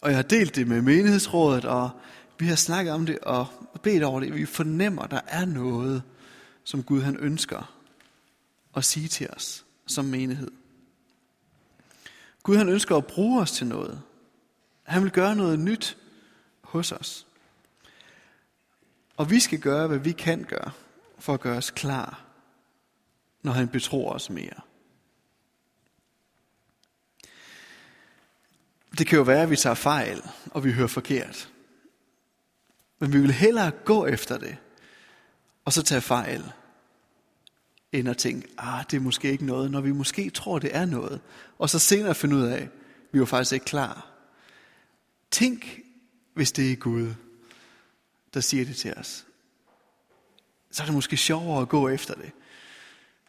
Og 0.00 0.10
jeg 0.10 0.18
har 0.18 0.22
delt 0.22 0.54
det 0.54 0.68
med 0.68 0.82
menighedsrådet, 0.82 1.64
og 1.64 1.90
vi 2.38 2.46
har 2.46 2.56
snakket 2.56 2.94
om 2.94 3.06
det 3.06 3.18
og 3.18 3.46
bedt 3.82 4.02
over 4.02 4.20
det. 4.20 4.34
Vi 4.34 4.46
fornemmer, 4.46 5.02
at 5.02 5.10
der 5.10 5.20
er 5.26 5.44
noget, 5.44 6.02
som 6.66 6.82
Gud 6.82 7.02
han 7.02 7.16
ønsker 7.16 7.74
at 8.76 8.84
sige 8.84 9.08
til 9.08 9.30
os 9.30 9.64
som 9.86 10.04
menighed. 10.04 10.50
Gud 12.42 12.56
han 12.56 12.68
ønsker 12.68 12.96
at 12.96 13.06
bruge 13.06 13.40
os 13.42 13.52
til 13.52 13.66
noget. 13.66 14.02
Han 14.82 15.02
vil 15.02 15.10
gøre 15.10 15.36
noget 15.36 15.58
nyt 15.58 15.98
hos 16.62 16.92
os. 16.92 17.26
Og 19.16 19.30
vi 19.30 19.40
skal 19.40 19.60
gøre, 19.60 19.86
hvad 19.86 19.98
vi 19.98 20.12
kan 20.12 20.44
gøre, 20.44 20.70
for 21.18 21.34
at 21.34 21.40
gøre 21.40 21.56
os 21.56 21.70
klar, 21.70 22.24
når 23.42 23.52
han 23.52 23.68
betror 23.68 24.12
os 24.12 24.30
mere. 24.30 24.60
Det 28.98 29.06
kan 29.06 29.16
jo 29.16 29.22
være, 29.22 29.42
at 29.42 29.50
vi 29.50 29.56
tager 29.56 29.74
fejl, 29.74 30.22
og 30.50 30.64
vi 30.64 30.72
hører 30.72 30.88
forkert. 30.88 31.52
Men 32.98 33.12
vi 33.12 33.20
vil 33.20 33.32
hellere 33.32 33.70
gå 33.70 34.06
efter 34.06 34.38
det, 34.38 34.56
og 35.66 35.72
så 35.72 35.82
tage 35.82 36.00
fejl, 36.00 36.52
end 37.92 38.08
at 38.08 38.16
tænke, 38.16 38.48
ah, 38.58 38.84
det 38.90 38.96
er 38.96 39.00
måske 39.00 39.30
ikke 39.30 39.46
noget, 39.46 39.70
når 39.70 39.80
vi 39.80 39.92
måske 39.92 40.30
tror, 40.30 40.58
det 40.58 40.76
er 40.76 40.86
noget. 40.86 41.20
Og 41.58 41.70
så 41.70 41.78
senere 41.78 42.14
finde 42.14 42.36
ud 42.36 42.42
af, 42.42 42.62
at 42.62 42.68
vi 43.12 43.20
var 43.20 43.26
faktisk 43.26 43.52
ikke 43.52 43.64
klar. 43.64 44.10
Tænk, 45.30 45.80
hvis 46.34 46.52
det 46.52 46.72
er 46.72 46.76
Gud, 46.76 47.14
der 48.34 48.40
siger 48.40 48.64
det 48.64 48.76
til 48.76 48.94
os. 48.94 49.26
Så 50.70 50.82
er 50.82 50.84
det 50.84 50.94
måske 50.94 51.16
sjovere 51.16 51.62
at 51.62 51.68
gå 51.68 51.88
efter 51.88 52.14
det, 52.14 52.32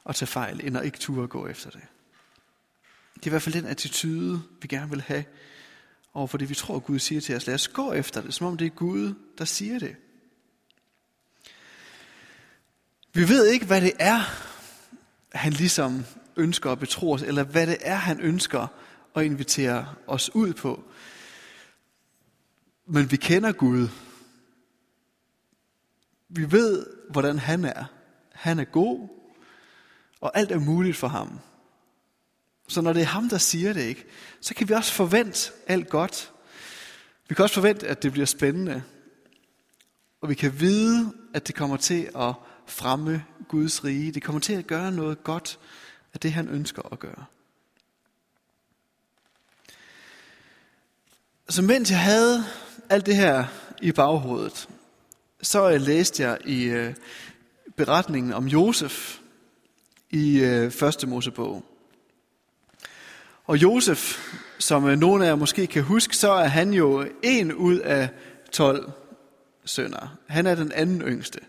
og 0.03 0.15
tage 0.15 0.27
fejl, 0.27 0.67
end 0.67 0.77
at 0.77 0.85
ikke 0.85 0.99
turde 0.99 1.23
at 1.23 1.29
gå 1.29 1.47
efter 1.47 1.69
det. 1.69 1.81
Det 3.15 3.23
er 3.23 3.27
i 3.27 3.29
hvert 3.29 3.41
fald 3.41 3.55
den 3.55 3.65
attitude, 3.65 4.43
vi 4.61 4.67
gerne 4.67 4.89
vil 4.89 5.01
have 5.01 5.25
over 6.13 6.27
for 6.27 6.37
det, 6.37 6.49
vi 6.49 6.55
tror, 6.55 6.79
Gud 6.79 6.99
siger 6.99 7.21
til 7.21 7.35
os. 7.35 7.47
Lad 7.47 7.55
os 7.55 7.67
gå 7.67 7.93
efter 7.93 8.21
det, 8.21 8.33
som 8.33 8.47
om 8.47 8.57
det 8.57 8.65
er 8.65 8.69
Gud, 8.69 9.13
der 9.37 9.45
siger 9.45 9.79
det. 9.79 9.95
Vi 13.17 13.29
ved 13.29 13.47
ikke, 13.47 13.65
hvad 13.65 13.81
det 13.81 13.93
er, 13.99 14.19
han 15.31 15.53
ligesom 15.53 16.05
ønsker 16.35 16.71
at 16.71 16.79
betro 16.79 17.11
os, 17.11 17.21
eller 17.21 17.43
hvad 17.43 17.67
det 17.67 17.77
er, 17.81 17.95
han 17.95 18.21
ønsker 18.21 18.67
at 19.15 19.25
invitere 19.25 19.95
os 20.07 20.35
ud 20.35 20.53
på. 20.53 20.83
Men 22.85 23.11
vi 23.11 23.17
kender 23.17 23.51
Gud. 23.51 23.87
Vi 26.29 26.51
ved, 26.51 26.85
hvordan 27.09 27.39
han 27.39 27.65
er. 27.65 27.85
Han 28.33 28.59
er 28.59 28.63
god, 28.63 29.09
og 30.21 30.31
alt 30.37 30.51
er 30.51 30.59
muligt 30.59 30.97
for 30.97 31.07
ham. 31.07 31.39
Så 32.67 32.81
når 32.81 32.93
det 32.93 33.01
er 33.01 33.05
ham, 33.05 33.29
der 33.29 33.37
siger 33.37 33.73
det, 33.73 33.81
ikke, 33.81 34.05
så 34.41 34.53
kan 34.53 34.69
vi 34.69 34.73
også 34.73 34.93
forvente 34.93 35.51
alt 35.67 35.89
godt. 35.89 36.33
Vi 37.29 37.35
kan 37.35 37.43
også 37.43 37.55
forvente, 37.55 37.87
at 37.87 38.03
det 38.03 38.11
bliver 38.11 38.25
spændende. 38.25 38.83
Og 40.21 40.29
vi 40.29 40.35
kan 40.35 40.59
vide, 40.59 41.13
at 41.33 41.47
det 41.47 41.55
kommer 41.55 41.77
til 41.77 42.09
at 42.15 42.33
fremme 42.67 43.25
Guds 43.47 43.83
rige. 43.83 44.11
Det 44.11 44.23
kommer 44.23 44.39
til 44.39 44.53
at 44.53 44.67
gøre 44.67 44.91
noget 44.91 45.23
godt 45.23 45.59
af 46.13 46.19
det, 46.19 46.33
han 46.33 46.47
ønsker 46.47 46.81
at 46.91 46.99
gøre. 46.99 47.25
Så 51.49 51.61
mens 51.61 51.91
jeg 51.91 51.99
havde 51.99 52.45
alt 52.89 53.05
det 53.05 53.15
her 53.15 53.45
i 53.81 53.91
baghovedet, 53.91 54.69
så 55.41 55.77
læste 55.77 56.23
jeg 56.23 56.37
i 56.45 56.63
øh, 56.63 56.93
beretningen 57.75 58.33
om 58.33 58.47
Josef 58.47 59.17
i 60.09 60.39
øh, 60.39 60.71
første 60.71 61.07
Mosebog. 61.07 61.63
Og 63.45 63.57
Josef, 63.57 64.19
som 64.59 64.87
øh, 64.87 64.99
nogle 64.99 65.25
af 65.25 65.29
jer 65.29 65.35
måske 65.35 65.67
kan 65.67 65.83
huske, 65.83 66.17
så 66.17 66.31
er 66.31 66.47
han 66.47 66.73
jo 66.73 67.07
en 67.23 67.53
ud 67.53 67.79
af 67.79 68.09
12 68.51 68.91
sønner. 69.65 70.17
Han 70.27 70.47
er 70.47 70.55
den 70.55 70.71
anden 70.71 71.01
yngste. 71.01 71.39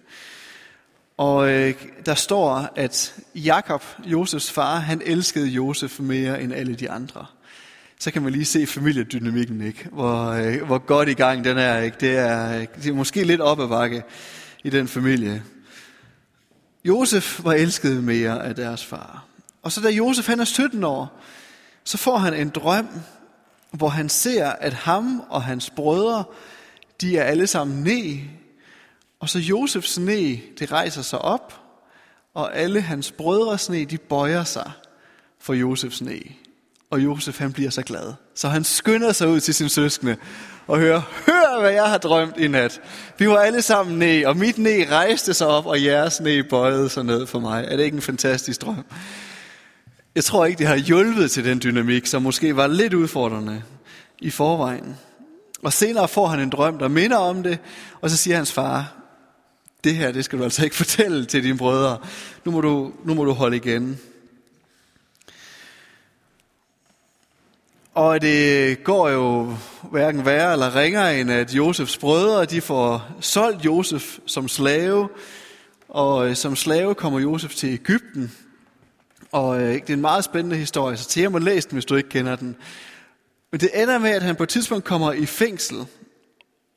Og 1.19 1.51
øh, 1.51 1.75
der 2.07 2.15
står, 2.15 2.69
at 2.77 3.15
Jakob, 3.35 3.85
Josefs 4.05 4.51
far, 4.51 4.79
han 4.79 5.03
elskede 5.05 5.47
Josef 5.47 6.01
mere 6.01 6.43
end 6.43 6.53
alle 6.53 6.75
de 6.75 6.91
andre. 6.91 7.27
Så 8.01 8.11
kan 8.11 8.23
man 8.23 8.33
lige 8.33 8.45
se 8.45 8.67
familiedynamikken, 8.67 9.61
ikke? 9.61 9.89
Hvor, 9.93 10.31
øh, 10.31 10.63
hvor 10.63 10.79
godt 10.79 11.09
i 11.09 11.15
gang 11.15 11.45
den 11.45 11.59
er. 11.59 11.79
Ikke? 11.79 11.97
Det, 12.01 12.19
er, 12.19 12.61
øh, 12.61 12.67
det 12.77 12.87
er 12.87 12.93
måske 12.93 13.25
lidt 13.25 13.41
op 13.41 13.61
ad 13.61 13.69
bakke 13.69 14.03
i 14.65 14.71
den 14.71 14.89
familie. 14.89 15.43
Josef 16.85 17.45
var 17.45 17.53
elsket 17.53 18.05
mere 18.05 18.45
af 18.45 18.55
deres 18.55 18.85
far. 18.85 19.25
Og 19.63 19.73
så 19.73 19.81
da 19.81 19.89
Josef 19.89 20.27
han 20.27 20.41
er 20.41 20.45
17 20.45 20.85
år, 20.85 21.21
så 21.85 21.99
får 21.99 22.17
han 22.17 22.35
en 22.35 22.49
drøm, 22.49 22.89
hvor 23.71 23.89
han 23.89 24.09
ser, 24.09 24.47
at 24.47 24.73
ham 24.73 25.23
og 25.29 25.43
hans 25.43 25.71
brødre, 25.71 26.25
de 27.01 27.19
er 27.19 27.25
alle 27.25 27.47
sammen 27.47 27.83
ned, 27.83 28.19
og 29.21 29.29
så 29.29 29.39
Josefs 29.39 29.93
sne, 29.93 30.41
det 30.59 30.73
rejser 30.73 31.03
sig 31.03 31.19
op, 31.19 31.61
og 32.35 32.57
alle 32.57 32.81
hans 32.81 33.13
brødres 33.13 33.61
sne, 33.61 33.85
de 33.85 33.99
bøjer 33.99 34.45
sig 34.45 34.71
for 35.41 35.55
Josefs 35.55 35.97
sne. 35.97 36.21
Og 36.91 37.05
Josef 37.05 37.39
han 37.39 37.53
bliver 37.53 37.71
så 37.71 37.83
glad. 37.83 38.15
Så 38.35 38.49
han 38.49 38.65
skynder 38.65 39.13
sig 39.13 39.29
ud 39.29 39.41
til 39.41 39.55
sin 39.55 39.69
søskende 39.69 40.17
og 40.67 40.79
hører, 40.79 41.01
hør 41.27 41.61
hvad 41.61 41.71
jeg 41.71 41.91
har 41.91 41.99
drømt 41.99 42.37
i 42.37 42.49
nat. 42.49 42.81
Vi 43.19 43.29
var 43.29 43.39
alle 43.39 43.63
sammen 43.63 43.99
ned, 43.99 44.25
og 44.25 44.37
mit 44.37 44.59
næ 44.59 44.85
rejste 44.91 45.35
sig 45.35 45.47
op, 45.47 45.67
og 45.67 45.85
jeres 45.85 46.21
næ 46.21 46.43
bøjede 46.43 46.89
sig 46.89 47.05
ned 47.05 47.27
for 47.27 47.41
mig. 47.41 47.65
Er 47.69 47.77
det 47.77 47.85
ikke 47.85 47.95
en 47.95 48.03
fantastisk 48.03 48.63
drøm? 48.63 48.85
Jeg 50.15 50.25
tror 50.25 50.47
ikke, 50.47 50.59
det 50.59 50.67
har 50.67 50.77
hjulpet 50.77 51.31
til 51.31 51.45
den 51.45 51.61
dynamik, 51.63 52.07
som 52.07 52.23
måske 52.23 52.57
var 52.57 52.67
lidt 52.67 52.95
udfordrende 52.95 53.63
i 54.19 54.31
forvejen. 54.31 54.97
Og 55.63 55.73
senere 55.73 56.09
får 56.09 56.27
han 56.27 56.41
en 56.41 56.51
drøm, 56.51 56.79
der 56.79 56.89
minder 56.89 57.17
om 57.17 57.43
det, 57.43 57.59
og 58.01 58.11
så 58.11 58.17
siger 58.17 58.37
hans 58.37 58.53
far, 58.53 58.98
det 59.85 59.95
her, 59.95 60.13
det 60.13 60.25
skal 60.25 60.39
du 60.39 60.45
altså 60.45 60.65
ikke 60.65 60.77
fortælle 60.85 61.25
til 61.25 61.43
dine 61.43 61.59
brødre. 61.59 61.99
Nu 62.45 62.51
må 62.51 62.61
du, 62.61 62.93
nu 63.05 63.15
må 63.15 63.25
du 63.25 63.33
holde 63.33 63.57
igen. 63.57 64.01
Og 67.95 68.23
det 68.23 68.85
går 68.85 69.09
jo 69.09 69.57
hverken 69.91 70.25
værre 70.25 70.53
eller 70.53 70.77
ringere, 70.77 71.21
end 71.21 71.31
at 71.31 71.55
Josefs 71.55 71.99
brødre, 71.99 72.45
de 72.45 72.61
får 72.61 73.09
solgt 73.21 73.65
Josef 73.65 74.19
som 74.27 74.49
slave. 74.49 75.09
Og 75.89 76.29
øh, 76.29 76.37
som 76.37 76.57
slave 76.57 76.95
kommer 76.95 77.21
Josef 77.21 77.55
til 77.55 77.69
Ægypten, 77.69 78.33
og 79.33 79.61
øh, 79.61 79.75
det 79.75 79.91
er 79.91 79.95
en 79.95 80.01
meget 80.01 80.25
spændende 80.25 80.57
historie, 80.57 80.97
så 80.97 81.09
til 81.09 81.23
at 81.23 81.43
læse 81.43 81.69
den, 81.69 81.77
hvis 81.77 81.85
du 81.85 81.95
ikke 81.95 82.09
kender 82.09 82.37
den. 82.37 82.57
Men 83.51 83.61
det 83.61 83.83
ender 83.83 83.99
med, 83.99 84.11
at 84.11 84.23
han 84.23 84.37
på 84.37 84.43
et 84.43 84.49
tidspunkt 84.49 84.85
kommer 84.85 85.13
i 85.13 85.27
fængsel, 85.27 85.87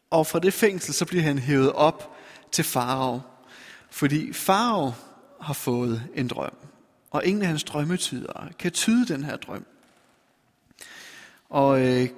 og 0.09 0.27
fra 0.27 0.39
det 0.39 0.53
fængsel, 0.53 0.93
så 0.93 1.05
bliver 1.05 1.23
han 1.23 1.39
hævet 1.39 1.71
op 1.71 2.15
til 2.51 2.63
Farao. 2.63 3.21
Fordi 3.89 4.33
Farao 4.33 4.91
har 5.41 5.53
fået 5.53 6.03
en 6.15 6.27
drøm, 6.27 6.55
og 7.11 7.25
ingen 7.25 7.41
af 7.41 7.47
hans 7.47 7.63
drømmetydere 7.63 8.49
kan 8.59 8.71
tyde 8.71 9.13
den 9.13 9.23
her 9.23 9.35
drøm. 9.35 9.65
Og 11.49 11.81
øh, 11.81 12.09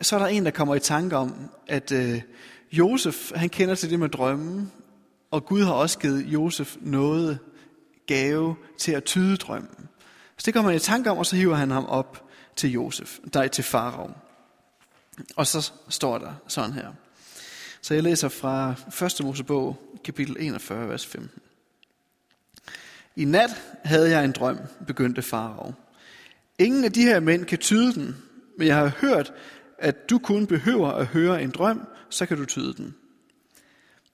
så 0.00 0.16
er 0.16 0.20
der 0.20 0.26
en, 0.26 0.44
der 0.44 0.50
kommer 0.50 0.74
i 0.74 0.80
tanke 0.80 1.16
om, 1.16 1.50
at 1.66 1.92
øh, 1.92 2.22
Josef, 2.72 3.32
han 3.34 3.48
kender 3.48 3.74
til 3.74 3.90
det 3.90 4.00
med 4.00 4.08
drømmen, 4.08 4.72
og 5.30 5.44
Gud 5.44 5.62
har 5.62 5.72
også 5.72 5.98
givet 5.98 6.26
Josef 6.26 6.76
noget 6.80 7.38
gave 8.06 8.56
til 8.78 8.92
at 8.92 9.04
tyde 9.04 9.36
drømmen. 9.36 9.88
Så 10.36 10.42
det 10.46 10.54
kommer 10.54 10.70
man 10.70 10.76
i 10.76 10.80
tanke 10.80 11.10
om, 11.10 11.18
og 11.18 11.26
så 11.26 11.36
hiver 11.36 11.54
han 11.54 11.70
ham 11.70 11.84
op 11.84 12.28
til 12.56 12.70
Josef, 12.70 13.18
der 13.34 13.48
til 13.48 13.64
Farao. 13.64 14.10
Og 15.36 15.46
så 15.46 15.72
står 15.88 16.18
der 16.18 16.32
sådan 16.48 16.72
her. 16.72 16.92
Så 17.82 17.94
jeg 17.94 18.02
læser 18.02 18.28
fra 18.28 18.74
1. 19.20 19.24
Mosebog, 19.24 19.98
kapitel 20.04 20.36
41, 20.40 20.88
vers 20.88 21.06
15. 21.06 21.42
I 23.16 23.24
nat 23.24 23.50
havde 23.84 24.10
jeg 24.10 24.24
en 24.24 24.32
drøm, 24.32 24.58
begyndte 24.86 25.22
Farao. 25.22 25.74
Ingen 26.58 26.84
af 26.84 26.92
de 26.92 27.02
her 27.02 27.20
mænd 27.20 27.44
kan 27.44 27.58
tyde 27.58 27.94
den, 27.94 28.16
men 28.58 28.66
jeg 28.66 28.76
har 28.76 28.92
hørt, 29.00 29.32
at 29.78 30.10
du 30.10 30.18
kun 30.18 30.46
behøver 30.46 30.88
at 30.88 31.06
høre 31.06 31.42
en 31.42 31.50
drøm, 31.50 31.88
så 32.10 32.26
kan 32.26 32.36
du 32.36 32.44
tyde 32.44 32.74
den. 32.74 32.94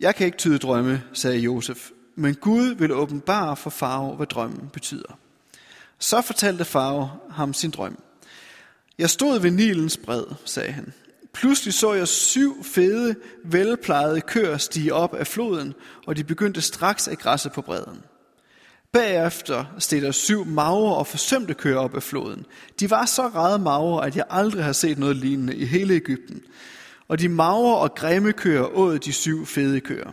Jeg 0.00 0.14
kan 0.14 0.26
ikke 0.26 0.38
tyde 0.38 0.58
drømme, 0.58 1.02
sagde 1.12 1.38
Josef, 1.38 1.90
men 2.14 2.34
Gud 2.34 2.74
vil 2.74 2.92
åbenbare 2.92 3.56
for 3.56 3.70
Farao, 3.70 4.16
hvad 4.16 4.26
drømmen 4.26 4.68
betyder. 4.72 5.18
Så 5.98 6.22
fortalte 6.22 6.64
Farao 6.64 7.08
ham 7.30 7.54
sin 7.54 7.70
drøm. 7.70 8.02
Jeg 8.98 9.10
stod 9.10 9.40
ved 9.40 9.50
Nilens 9.50 9.96
bred, 9.96 10.24
sagde 10.44 10.72
han. 10.72 10.92
Pludselig 11.36 11.74
så 11.74 11.92
jeg 11.92 12.08
syv 12.08 12.64
fede, 12.64 13.14
velplejede 13.44 14.20
køer 14.20 14.56
stige 14.56 14.94
op 14.94 15.14
af 15.14 15.26
floden, 15.26 15.74
og 16.06 16.16
de 16.16 16.24
begyndte 16.24 16.60
straks 16.60 17.08
at 17.08 17.18
græsse 17.18 17.50
på 17.50 17.62
bredden. 17.62 18.02
Bagefter 18.92 19.64
steg 19.78 20.02
der 20.02 20.10
syv 20.10 20.44
magre 20.44 20.96
og 20.96 21.06
forsømte 21.06 21.54
køer 21.54 21.78
op 21.78 21.94
af 21.94 22.02
floden. 22.02 22.46
De 22.80 22.90
var 22.90 23.06
så 23.06 23.28
rede 23.28 23.58
magre, 23.58 24.06
at 24.06 24.16
jeg 24.16 24.24
aldrig 24.30 24.64
har 24.64 24.72
set 24.72 24.98
noget 24.98 25.16
lignende 25.16 25.54
i 25.56 25.64
hele 25.64 25.94
Ægypten. 25.94 26.42
Og 27.08 27.18
de 27.18 27.28
magre 27.28 27.76
og 27.76 27.94
grimme 27.94 28.32
køer 28.32 28.76
åd 28.76 28.98
de 28.98 29.12
syv 29.12 29.46
fede 29.46 29.80
køer. 29.80 30.12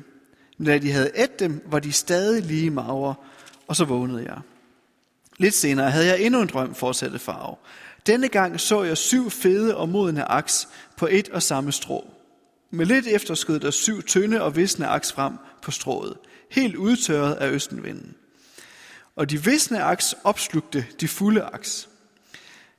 Men 0.57 0.67
da 0.67 0.77
de 0.77 0.91
havde 0.91 1.11
ædt 1.15 1.39
dem, 1.39 1.61
var 1.71 1.79
de 1.79 1.91
stadig 1.91 2.43
lige 2.43 2.69
magre, 2.69 3.15
og 3.67 3.75
så 3.75 3.85
vågnede 3.85 4.23
jeg. 4.23 4.37
Lidt 5.37 5.53
senere 5.53 5.91
havde 5.91 6.07
jeg 6.07 6.21
endnu 6.21 6.41
en 6.41 6.47
drøm, 6.47 6.75
fortsatte 6.75 7.19
farve. 7.19 7.55
Denne 8.05 8.27
gang 8.27 8.59
så 8.59 8.83
jeg 8.83 8.97
syv 8.97 9.31
fede 9.31 9.77
og 9.77 9.89
modne 9.89 10.31
aks 10.31 10.67
på 10.97 11.07
et 11.11 11.29
og 11.29 11.43
samme 11.43 11.71
strå. 11.71 12.13
Med 12.71 12.85
lidt 12.85 13.07
efter 13.07 13.35
skød 13.35 13.59
der 13.59 13.71
syv 13.71 14.03
tynde 14.03 14.41
og 14.41 14.55
visne 14.55 14.87
aks 14.87 15.13
frem 15.13 15.33
på 15.61 15.71
strået, 15.71 16.17
helt 16.51 16.75
udtørret 16.75 17.33
af 17.33 17.49
østenvinden. 17.49 18.15
Og 19.15 19.29
de 19.29 19.43
visne 19.43 19.83
aks 19.83 20.15
opslugte 20.23 20.85
de 20.99 21.07
fulde 21.07 21.41
aks. 21.41 21.89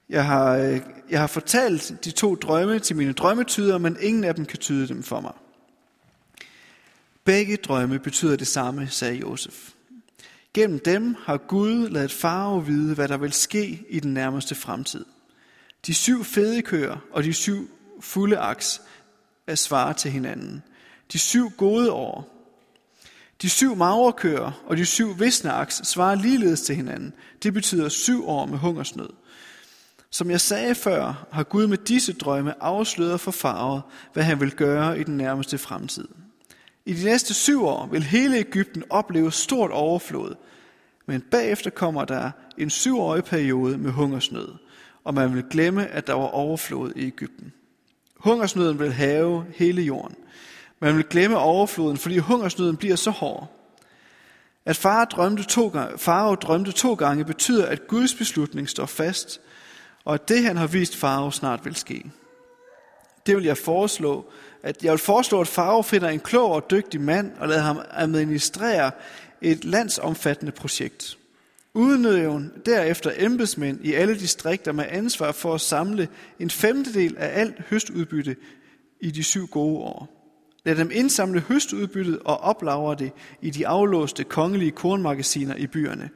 Jeg 0.08 0.26
har, 0.26 0.56
øh, 0.56 0.80
jeg 1.10 1.20
har 1.20 1.26
fortalt 1.26 1.94
de 2.04 2.10
to 2.10 2.34
drømme 2.34 2.78
til 2.78 2.96
mine 2.96 3.12
drømmetyder, 3.12 3.78
men 3.78 3.96
ingen 4.00 4.24
af 4.24 4.34
dem 4.34 4.46
kan 4.46 4.58
tyde 4.58 4.88
dem 4.88 5.02
for 5.02 5.20
mig. 5.20 5.32
Begge 7.24 7.56
drømme 7.56 7.98
betyder 7.98 8.36
det 8.36 8.46
samme, 8.46 8.88
sagde 8.90 9.14
Josef. 9.14 9.70
Gennem 10.54 10.78
dem 10.78 11.16
har 11.24 11.36
Gud 11.36 11.88
ladet 11.88 12.12
farve 12.12 12.66
vide, 12.66 12.94
hvad 12.94 13.08
der 13.08 13.16
vil 13.16 13.32
ske 13.32 13.86
i 13.88 14.00
den 14.00 14.14
nærmeste 14.14 14.54
fremtid. 14.54 15.04
De 15.86 15.94
syv 15.94 16.24
fede 16.24 16.62
køer 16.62 16.96
og 17.12 17.24
de 17.24 17.32
syv 17.32 17.70
fulde 18.00 18.38
aks 18.38 18.82
er 19.46 19.54
svar 19.54 19.92
til 19.92 20.10
hinanden. 20.10 20.62
De 21.12 21.18
syv 21.18 21.50
gode 21.50 21.92
år. 21.92 22.30
De 23.42 23.50
syv 23.50 23.76
magre 23.76 24.12
køer 24.12 24.62
og 24.66 24.76
de 24.76 24.84
syv 24.84 25.20
visne 25.20 25.52
aks 25.52 25.74
svarer 25.84 26.14
ligeledes 26.14 26.60
til 26.60 26.76
hinanden. 26.76 27.12
Det 27.42 27.54
betyder 27.54 27.88
syv 27.88 28.28
år 28.28 28.46
med 28.46 28.58
hungersnød. 28.58 29.08
Som 30.10 30.30
jeg 30.30 30.40
sagde 30.40 30.74
før, 30.74 31.26
har 31.32 31.42
Gud 31.42 31.66
med 31.66 31.78
disse 31.78 32.12
drømme 32.12 32.62
afsløret 32.62 33.20
for 33.20 33.30
farvet, 33.30 33.82
hvad 34.12 34.22
han 34.22 34.40
vil 34.40 34.52
gøre 34.52 35.00
i 35.00 35.04
den 35.04 35.16
nærmeste 35.16 35.58
fremtid. 35.58 36.08
I 36.86 36.92
de 36.92 37.04
næste 37.04 37.34
syv 37.34 37.64
år 37.64 37.86
vil 37.86 38.02
hele 38.02 38.36
Ægypten 38.36 38.82
opleve 38.90 39.32
stort 39.32 39.70
overflod, 39.70 40.34
men 41.06 41.20
bagefter 41.20 41.70
kommer 41.70 42.04
der 42.04 42.30
en 42.58 42.70
syvårig 42.70 43.24
periode 43.24 43.78
med 43.78 43.90
hungersnød, 43.90 44.48
og 45.04 45.14
man 45.14 45.34
vil 45.34 45.44
glemme, 45.50 45.86
at 45.86 46.06
der 46.06 46.12
var 46.12 46.26
overflod 46.26 46.92
i 46.96 47.06
Ægypten. 47.06 47.52
Hungersnøden 48.16 48.78
vil 48.78 48.92
have 48.92 49.44
hele 49.54 49.82
jorden. 49.82 50.16
Man 50.80 50.96
vil 50.96 51.04
glemme 51.04 51.38
overfloden, 51.38 51.96
fordi 51.96 52.18
hungersnøden 52.18 52.76
bliver 52.76 52.96
så 52.96 53.10
hård. 53.10 53.50
At 54.66 54.76
far 54.76 55.04
drømte 55.04 55.42
to 55.42 55.68
gange, 55.68 55.98
Farao 55.98 56.34
drømte 56.34 56.72
to 56.72 56.94
gange 56.94 57.24
betyder, 57.24 57.66
at 57.66 57.86
Guds 57.88 58.14
beslutning 58.14 58.68
står 58.68 58.86
fast, 58.86 59.40
og 60.04 60.14
at 60.14 60.28
det, 60.28 60.44
han 60.44 60.56
har 60.56 60.66
vist 60.66 60.96
Farao, 60.96 61.30
snart 61.30 61.64
vil 61.64 61.76
ske. 61.76 62.10
Det 63.26 63.36
vil 63.36 63.44
jeg 63.44 63.58
foreslå, 63.58 64.24
at 64.62 64.84
jeg 64.84 64.90
vil 64.90 64.98
foreslå, 64.98 65.40
at 65.40 65.48
Farao 65.48 65.82
finder 65.82 66.08
en 66.08 66.20
klog 66.20 66.50
og 66.50 66.70
dygtig 66.70 67.00
mand 67.00 67.32
og 67.38 67.48
lader 67.48 67.62
ham 67.62 67.80
administrere 67.90 68.90
et 69.40 69.64
landsomfattende 69.64 70.52
projekt. 70.52 71.18
Udnævn 71.74 72.52
derefter 72.66 73.12
embedsmænd 73.16 73.84
i 73.84 73.92
alle 73.92 74.18
distrikter 74.18 74.72
med 74.72 74.84
ansvar 74.88 75.32
for 75.32 75.54
at 75.54 75.60
samle 75.60 76.08
en 76.38 76.50
femtedel 76.50 77.16
af 77.18 77.40
alt 77.40 77.62
høstudbytte 77.70 78.36
i 79.00 79.10
de 79.10 79.22
syv 79.22 79.46
gode 79.46 79.78
år. 79.78 80.20
Lad 80.64 80.76
dem 80.76 80.90
indsamle 80.92 81.40
høstudbyttet 81.40 82.18
og 82.18 82.40
oplagre 82.40 82.94
det 82.94 83.12
i 83.42 83.50
de 83.50 83.66
aflåste 83.66 84.24
kongelige 84.24 84.70
kornmagasiner 84.70 85.54
i 85.54 85.66
byerne. 85.66 86.10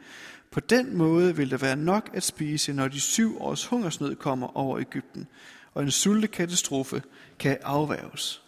På 0.50 0.60
den 0.60 0.96
måde 0.96 1.36
vil 1.36 1.50
der 1.50 1.56
være 1.56 1.76
nok 1.76 2.10
at 2.14 2.22
spise, 2.22 2.72
når 2.72 2.88
de 2.88 3.00
syv 3.00 3.42
års 3.42 3.66
hungersnød 3.66 4.14
kommer 4.16 4.56
over 4.56 4.78
Ægypten, 4.78 5.26
og 5.74 5.82
en 5.82 5.90
sultekatastrofe 5.90 7.02
kan 7.38 7.58
afværges. 7.62 8.42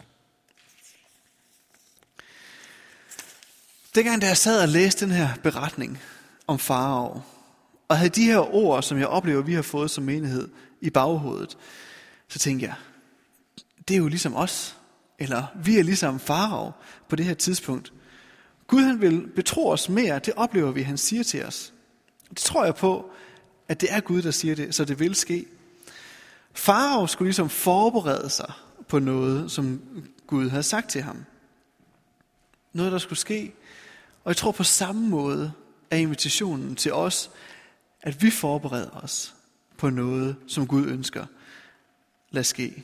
Dengang 3.95 4.21
da 4.21 4.27
jeg 4.27 4.37
sad 4.37 4.61
og 4.61 4.69
læste 4.69 5.05
den 5.05 5.13
her 5.13 5.29
beretning 5.43 5.99
om 6.51 6.59
farao, 6.59 7.21
og 7.87 7.97
havde 7.97 8.09
de 8.09 8.25
her 8.25 8.55
ord, 8.55 8.83
som 8.83 8.97
jeg 8.97 9.07
oplever, 9.07 9.41
vi 9.41 9.53
har 9.53 9.61
fået 9.61 9.91
som 9.91 10.03
menighed 10.03 10.49
i 10.81 10.89
baghovedet, 10.89 11.57
så 12.27 12.39
tænkte 12.39 12.65
jeg, 12.65 12.75
det 13.87 13.93
er 13.93 13.97
jo 13.97 14.07
ligesom 14.07 14.35
os, 14.35 14.77
eller 15.19 15.43
vi 15.63 15.79
er 15.79 15.83
ligesom 15.83 16.19
farao 16.19 16.71
på 17.09 17.15
det 17.15 17.25
her 17.25 17.33
tidspunkt. 17.33 17.93
Gud 18.67 18.81
han 18.81 19.01
vil 19.01 19.27
betro 19.35 19.69
os 19.69 19.89
mere, 19.89 20.19
det 20.19 20.33
oplever 20.35 20.71
vi, 20.71 20.81
han 20.81 20.97
siger 20.97 21.23
til 21.23 21.45
os. 21.45 21.73
Det 22.29 22.37
tror 22.37 22.65
jeg 22.65 22.75
på, 22.75 23.11
at 23.67 23.81
det 23.81 23.93
er 23.93 23.99
Gud, 23.99 24.21
der 24.21 24.31
siger 24.31 24.55
det, 24.55 24.75
så 24.75 24.85
det 24.85 24.99
vil 24.99 25.15
ske. 25.15 25.45
Farao 26.53 27.07
skulle 27.07 27.27
ligesom 27.27 27.49
forberede 27.49 28.29
sig 28.29 28.53
på 28.87 28.99
noget, 28.99 29.51
som 29.51 29.81
Gud 30.27 30.49
havde 30.49 30.63
sagt 30.63 30.89
til 30.89 31.01
ham. 31.01 31.25
Noget, 32.73 32.91
der 32.91 32.97
skulle 32.97 33.19
ske. 33.19 33.53
Og 34.23 34.29
jeg 34.29 34.37
tror 34.37 34.51
på 34.51 34.63
samme 34.63 35.09
måde 35.09 35.51
er 35.91 35.97
invitationen 35.97 36.75
til 36.75 36.93
os, 36.93 37.31
at 38.01 38.23
vi 38.23 38.31
forbereder 38.31 38.89
os 38.89 39.33
på 39.77 39.89
noget, 39.89 40.35
som 40.47 40.67
Gud 40.67 40.87
ønsker. 40.87 41.25
Lad 42.29 42.43
ske. 42.43 42.83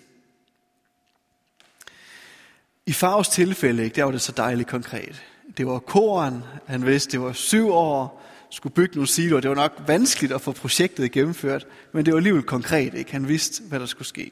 I 2.86 2.94
Fars 2.94 3.30
tilfælde, 3.30 3.90
der 3.90 4.04
var 4.04 4.12
det 4.12 4.22
så 4.22 4.32
dejligt 4.32 4.70
konkret. 4.70 5.24
Det 5.58 5.68
var 5.68 5.80
koren, 5.80 6.44
han 6.68 6.86
vidste, 6.86 7.12
det 7.12 7.22
var 7.22 7.34
syv 7.34 7.70
år, 7.70 8.24
skulle 8.50 8.74
bygge 8.74 8.96
nogle 8.96 9.08
siloer. 9.08 9.42
Det 9.42 9.50
var 9.50 9.56
nok 9.56 9.84
vanskeligt 9.88 10.34
at 10.34 10.42
få 10.42 10.52
projektet 10.52 11.12
gennemført, 11.12 11.68
men 11.92 12.06
det 12.06 12.14
var 12.14 12.18
alligevel 12.18 12.44
konkret. 12.44 12.94
Ikke? 12.94 13.12
Han 13.12 13.28
vidste, 13.28 13.64
hvad 13.64 13.80
der 13.80 13.86
skulle 13.86 14.08
ske. 14.08 14.32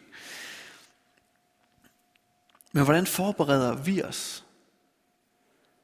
Men 2.71 2.83
hvordan 2.83 3.07
forbereder 3.07 3.75
vi 3.75 4.03
os, 4.03 4.43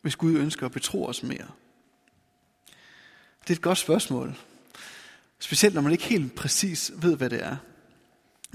hvis 0.02 0.16
Gud 0.16 0.36
ønsker 0.36 0.66
at 0.66 0.72
betro 0.72 1.06
os 1.06 1.24
mere? 1.24 1.48
Det 3.42 3.50
er 3.50 3.54
et 3.54 3.62
godt 3.62 3.78
spørgsmål. 3.78 4.36
Specielt 5.40 5.76
når 5.76 5.82
man 5.82 5.92
ikke 5.92 6.04
helt 6.04 6.36
præcis 6.36 6.92
ved, 6.96 7.18
hvad 7.18 7.30
det 7.30 7.44
er. 7.44 7.58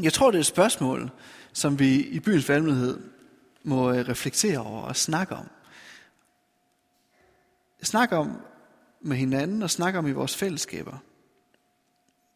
Jeg 0.03 0.13
tror, 0.13 0.31
det 0.31 0.39
er 0.39 0.41
et 0.41 0.47
spørgsmål, 0.47 1.11
som 1.53 1.79
vi 1.79 2.01
i 2.01 2.21
byens 2.21 2.49
valgmyndighed 2.49 3.01
må 3.63 3.93
øh, 3.93 4.09
reflektere 4.09 4.59
over 4.59 4.83
og 4.83 4.97
snakke 4.97 5.35
om. 5.35 5.47
Snakke 7.83 8.17
om 8.17 8.41
med 9.01 9.17
hinanden 9.17 9.63
og 9.63 9.71
snakke 9.71 9.99
om 9.99 10.07
i 10.07 10.13
vores 10.13 10.37
fællesskaber. 10.37 10.99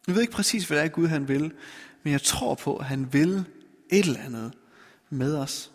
Jeg 0.07 0.15
ved 0.15 0.21
ikke 0.21 0.33
præcis, 0.33 0.67
hvad 0.67 0.77
det 0.77 0.85
er, 0.85 0.89
Gud 0.89 1.07
han 1.07 1.27
vil, 1.27 1.53
men 2.03 2.13
jeg 2.13 2.21
tror 2.21 2.55
på, 2.55 2.77
at 2.77 2.85
han 2.85 3.13
vil 3.13 3.45
et 3.89 4.05
eller 4.05 4.19
andet 4.19 4.53
med 5.09 5.37
os. 5.37 5.71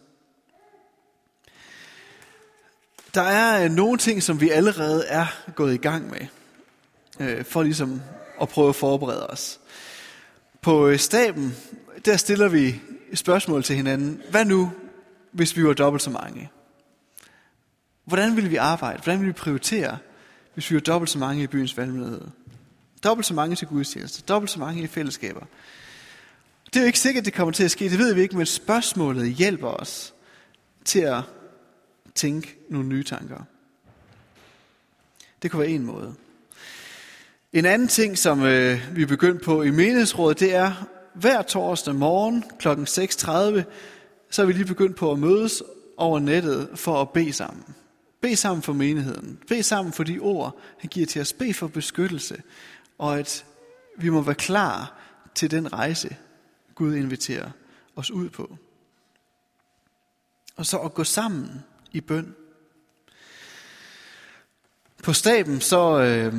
Der 3.15 3.23
er 3.23 3.65
øh, 3.65 3.71
nogle 3.71 3.99
ting, 3.99 4.23
som 4.23 4.41
vi 4.41 4.51
allerede 4.51 5.07
er 5.07 5.27
gået 5.55 5.75
i 5.75 5.77
gang 5.77 6.11
med, 6.11 6.27
øh, 7.20 7.44
for 7.44 7.62
ligesom 7.62 8.02
at 8.40 8.48
prøve 8.48 8.68
at 8.68 8.76
forberede 8.76 9.26
os. 9.26 9.61
På 10.61 10.88
øh, 10.88 10.98
staben, 10.98 11.57
der 12.05 12.16
stiller 12.16 12.48
vi 12.48 12.81
spørgsmål 13.14 13.62
til 13.62 13.76
hinanden. 13.76 14.22
Hvad 14.31 14.44
nu, 14.44 14.72
hvis 15.33 15.57
vi 15.57 15.64
var 15.64 15.72
dobbelt 15.72 16.02
så 16.02 16.11
mange? 16.11 16.50
Hvordan 18.05 18.37
vil 18.37 18.50
vi 18.50 18.57
arbejde? 18.57 19.02
Hvordan 19.02 19.20
vil 19.20 19.29
vi 19.29 19.33
prioritere, 19.33 19.98
hvis 20.55 20.70
vi 20.70 20.74
var 20.74 20.81
dobbelt 20.81 21.11
så 21.11 21.18
mange 21.18 21.42
i 21.42 21.46
byens 21.46 21.76
valgmyndighed? 21.76 22.20
Dobbelt 23.05 23.26
så 23.26 23.35
mange 23.35 23.57
til 23.57 23.68
gudstjenester, 23.68 24.22
dobbelt 24.26 24.50
så 24.50 24.59
mange 24.59 24.83
i 24.83 24.87
fællesskaber. 24.87 25.46
Det 26.66 26.76
er 26.76 26.81
jo 26.81 26.87
ikke 26.87 26.98
sikkert, 26.98 27.24
det 27.24 27.35
kommer 27.35 27.52
til 27.52 27.64
at 27.64 27.70
ske, 27.70 27.90
det 27.90 27.98
ved 27.98 28.14
vi 28.14 28.20
ikke, 28.20 28.37
men 28.37 28.46
spørgsmålet 28.46 29.33
hjælper 29.33 29.68
os 29.68 30.14
til 30.85 31.00
at 31.00 31.22
tænke 32.14 32.57
nogle 32.70 32.88
nye 32.88 33.05
tanker. 33.05 33.42
Det 35.42 35.50
kunne 35.50 35.61
være 35.61 35.70
en 35.70 35.87
måde. 35.87 36.14
En 37.57 37.64
anden 37.64 37.88
ting, 37.88 38.19
som 38.19 38.42
øh, 38.42 38.97
vi 38.97 39.03
er 39.03 39.07
begyndt 39.07 39.42
på 39.42 39.62
i 39.62 39.71
menighedsrådet, 39.71 40.40
det 40.40 40.55
er 40.55 40.88
hver 41.14 41.42
torsdag 41.42 41.95
morgen 41.95 42.45
kl. 42.59 42.69
6.30, 42.69 43.62
så 44.31 44.42
er 44.42 44.47
vi 44.47 44.53
lige 44.53 44.64
begyndt 44.64 44.97
på 44.97 45.12
at 45.12 45.19
mødes 45.19 45.62
over 45.97 46.19
nettet 46.19 46.69
for 46.75 47.01
at 47.01 47.11
bede 47.11 47.33
sammen. 47.33 47.64
Be 48.21 48.37
sammen 48.37 48.62
for 48.62 48.73
menigheden. 48.73 49.38
Be 49.49 49.62
sammen 49.62 49.92
for 49.92 50.05
de 50.05 50.19
ord, 50.19 50.59
han 50.79 50.88
giver 50.88 51.07
til 51.07 51.21
os. 51.21 51.33
Be 51.33 51.55
for 51.55 51.66
beskyttelse. 51.66 52.42
Og 52.99 53.19
at 53.19 53.45
vi 53.99 54.09
må 54.09 54.23
være 54.23 54.35
klar 54.35 54.99
til 55.35 55.51
den 55.51 55.73
rejse, 55.73 56.16
Gud 56.75 56.95
inviterer 56.95 57.51
os 57.97 58.11
ud 58.11 58.29
på. 58.29 58.57
Og 60.57 60.66
så 60.66 60.79
at 60.79 60.95
gå 60.95 61.05
sammen 61.05 61.51
i 61.92 62.01
bøn. 62.01 62.35
På 65.03 65.12
staben 65.12 65.61
så 65.61 66.01
øh, 66.01 66.35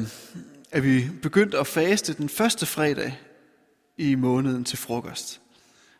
at 0.71 0.84
vi 0.84 1.10
begyndte 1.21 1.60
at 1.60 1.67
faste 1.67 2.13
den 2.13 2.30
første 2.30 2.65
fredag 2.65 3.19
i 3.97 4.15
måneden 4.15 4.63
til 4.63 4.77
frokost. 4.77 5.41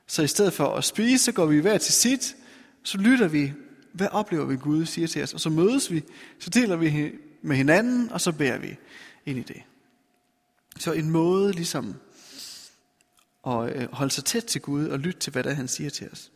Så 0.08 0.22
i 0.24 0.28
stedet 0.28 0.54
for 0.54 0.68
at 0.68 0.84
spise, 0.84 1.24
så 1.24 1.32
går 1.32 1.46
vi 1.46 1.60
hver 1.60 1.78
til 1.78 1.94
sit, 1.94 2.36
så 2.84 2.98
lytter 2.98 3.28
vi, 3.28 3.54
hvad 3.94 4.08
oplever 4.12 4.46
vi 4.46 4.58
Gud 4.58 4.86
siger 4.86 5.08
til 5.08 5.24
os, 5.24 5.34
og 5.34 5.40
så 5.40 5.50
mødes 5.50 5.92
vi, 5.92 6.04
så 6.40 6.50
deler 6.50 6.76
vi 6.76 7.12
med 7.42 7.56
hinanden, 7.56 8.12
og 8.12 8.22
så 8.22 8.32
beder 8.32 8.58
vi. 8.58 8.78
ind 9.26 9.40
i 9.40 9.42
det. 9.42 9.62
Så 10.78 10.92
en 10.92 11.10
måde 11.10 11.52
ligesom 11.52 11.96
at 13.48 13.76
øh, 13.76 13.88
holde 13.92 14.12
sig 14.12 14.26
tæt 14.26 14.44
til 14.44 14.62
Gud 14.62 14.88
og 14.88 15.00
lytte 15.00 15.20
til, 15.20 15.32
hvad 15.32 15.44
der 15.44 15.54
han 15.54 15.68
siger 15.68 15.90
til 15.90 16.10
os. 16.12 16.32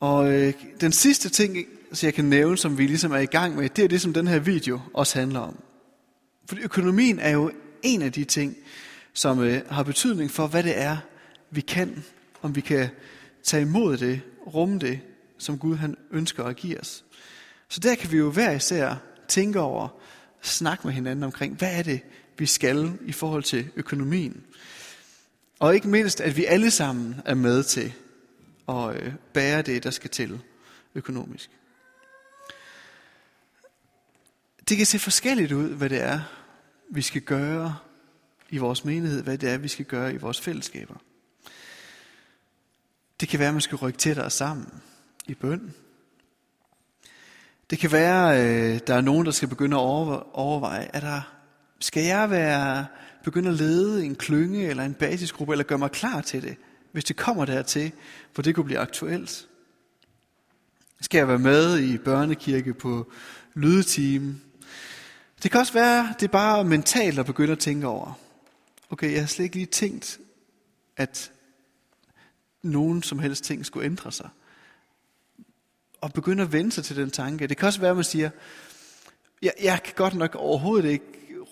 Og 0.00 0.32
øh, 0.32 0.54
den 0.80 0.92
sidste 0.92 1.28
ting, 1.28 1.56
så 1.92 2.06
jeg 2.06 2.14
kan 2.14 2.24
nævne, 2.24 2.58
som 2.58 2.78
vi 2.78 2.86
ligesom 2.86 3.12
er 3.12 3.18
i 3.18 3.26
gang 3.26 3.56
med, 3.56 3.68
det 3.68 3.84
er 3.84 3.88
det, 3.88 4.00
som 4.00 4.12
den 4.12 4.26
her 4.26 4.38
video 4.38 4.80
også 4.94 5.18
handler 5.18 5.40
om. 5.40 5.62
For 6.46 6.56
økonomien 6.62 7.18
er 7.18 7.30
jo 7.30 7.50
en 7.82 8.02
af 8.02 8.12
de 8.12 8.24
ting, 8.24 8.56
som 9.12 9.40
øh, 9.40 9.62
har 9.70 9.82
betydning 9.82 10.30
for, 10.30 10.46
hvad 10.46 10.62
det 10.62 10.80
er, 10.80 10.96
vi 11.50 11.60
kan, 11.60 12.04
om 12.42 12.56
vi 12.56 12.60
kan 12.60 12.88
tage 13.42 13.62
imod 13.62 13.96
det, 13.96 14.20
rumme 14.46 14.78
det, 14.78 15.00
som 15.38 15.58
Gud 15.58 15.76
han 15.76 15.96
ønsker 16.10 16.44
at 16.44 16.56
give 16.56 16.80
os. 16.80 17.04
Så 17.68 17.80
der 17.80 17.94
kan 17.94 18.12
vi 18.12 18.16
jo 18.16 18.30
hver 18.30 18.50
især 18.50 18.94
tænke 19.28 19.60
over, 19.60 19.88
snakke 20.42 20.86
med 20.86 20.94
hinanden 20.94 21.22
omkring, 21.22 21.56
hvad 21.56 21.78
er 21.78 21.82
det, 21.82 22.00
vi 22.38 22.46
skal 22.46 22.92
i 23.06 23.12
forhold 23.12 23.42
til 23.42 23.68
økonomien. 23.76 24.42
Og 25.58 25.74
ikke 25.74 25.88
mindst, 25.88 26.20
at 26.20 26.36
vi 26.36 26.44
alle 26.44 26.70
sammen 26.70 27.16
er 27.24 27.34
med 27.34 27.62
til 27.62 27.92
at 28.68 28.96
øh, 28.96 29.12
bære 29.32 29.62
det, 29.62 29.84
der 29.84 29.90
skal 29.90 30.10
til 30.10 30.40
økonomisk. 30.94 31.50
Det 34.68 34.76
kan 34.76 34.86
se 34.86 34.98
forskelligt 34.98 35.52
ud, 35.52 35.68
hvad 35.68 35.88
det 35.88 36.02
er, 36.02 36.20
vi 36.90 37.02
skal 37.02 37.22
gøre 37.22 37.76
i 38.50 38.58
vores 38.58 38.84
menighed, 38.84 39.22
hvad 39.22 39.38
det 39.38 39.50
er, 39.50 39.58
vi 39.58 39.68
skal 39.68 39.84
gøre 39.84 40.14
i 40.14 40.16
vores 40.16 40.40
fællesskaber. 40.40 40.94
Det 43.20 43.28
kan 43.28 43.38
være, 43.38 43.48
at 43.48 43.54
man 43.54 43.60
skal 43.60 43.76
rykke 43.76 43.98
tættere 43.98 44.30
sammen 44.30 44.82
i 45.26 45.34
bøn. 45.34 45.74
Det 47.70 47.78
kan 47.78 47.92
være, 47.92 48.36
at 48.36 48.86
der 48.86 48.94
er 48.94 49.00
nogen, 49.00 49.26
der 49.26 49.32
skal 49.32 49.48
begynde 49.48 49.76
at 49.76 49.80
overveje, 50.32 50.90
at 50.92 51.02
der, 51.02 51.20
skal 51.80 52.02
jeg 52.02 52.30
være 52.30 52.86
begynde 53.24 53.48
at 53.48 53.54
lede 53.54 54.04
en 54.04 54.14
klynge 54.14 54.66
eller 54.66 54.84
en 54.84 54.94
basisgruppe, 54.94 55.54
eller 55.54 55.64
gøre 55.64 55.78
mig 55.78 55.90
klar 55.90 56.20
til 56.20 56.42
det, 56.42 56.56
hvis 56.92 57.04
det 57.04 57.16
kommer 57.16 57.44
dertil, 57.44 57.92
hvor 58.34 58.42
det 58.42 58.54
kunne 58.54 58.64
blive 58.64 58.78
aktuelt? 58.78 59.48
Skal 61.00 61.18
jeg 61.18 61.28
være 61.28 61.38
med 61.38 61.78
i 61.78 61.98
børnekirke 61.98 62.74
på 62.74 63.12
lydteam? 63.54 64.40
Det 65.44 65.50
kan 65.50 65.60
også 65.60 65.72
være, 65.72 66.14
det 66.20 66.26
er 66.26 66.32
bare 66.32 66.64
mentalt 66.64 67.18
at 67.18 67.26
begynde 67.26 67.52
at 67.52 67.58
tænke 67.58 67.86
over. 67.86 68.18
Okay, 68.90 69.12
jeg 69.12 69.20
har 69.20 69.26
slet 69.26 69.44
ikke 69.44 69.56
lige 69.56 69.66
tænkt, 69.66 70.18
at 70.96 71.32
nogen 72.62 73.02
som 73.02 73.18
helst 73.18 73.44
ting 73.44 73.66
skulle 73.66 73.86
ændre 73.86 74.12
sig. 74.12 74.28
Og 76.00 76.12
begynde 76.12 76.42
at 76.42 76.52
vende 76.52 76.72
sig 76.72 76.84
til 76.84 76.96
den 76.96 77.10
tanke. 77.10 77.46
Det 77.46 77.56
kan 77.56 77.66
også 77.66 77.80
være, 77.80 77.90
at 77.90 77.96
man 77.96 78.04
siger, 78.04 78.30
jeg, 79.42 79.52
jeg 79.62 79.82
kan 79.84 79.94
godt 79.96 80.14
nok 80.14 80.34
overhovedet 80.34 80.90
ikke 80.90 81.04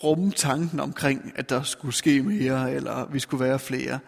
rumme 0.05 0.33
tanken 0.33 0.81
omkring, 0.81 1.33
at 1.35 1.49
der 1.49 1.63
skulle 1.63 1.95
ske 1.95 2.23
mere, 2.23 2.73
eller 2.73 3.07
vi 3.07 3.19
skulle 3.19 3.45
være 3.45 3.59
flere. 3.59 3.99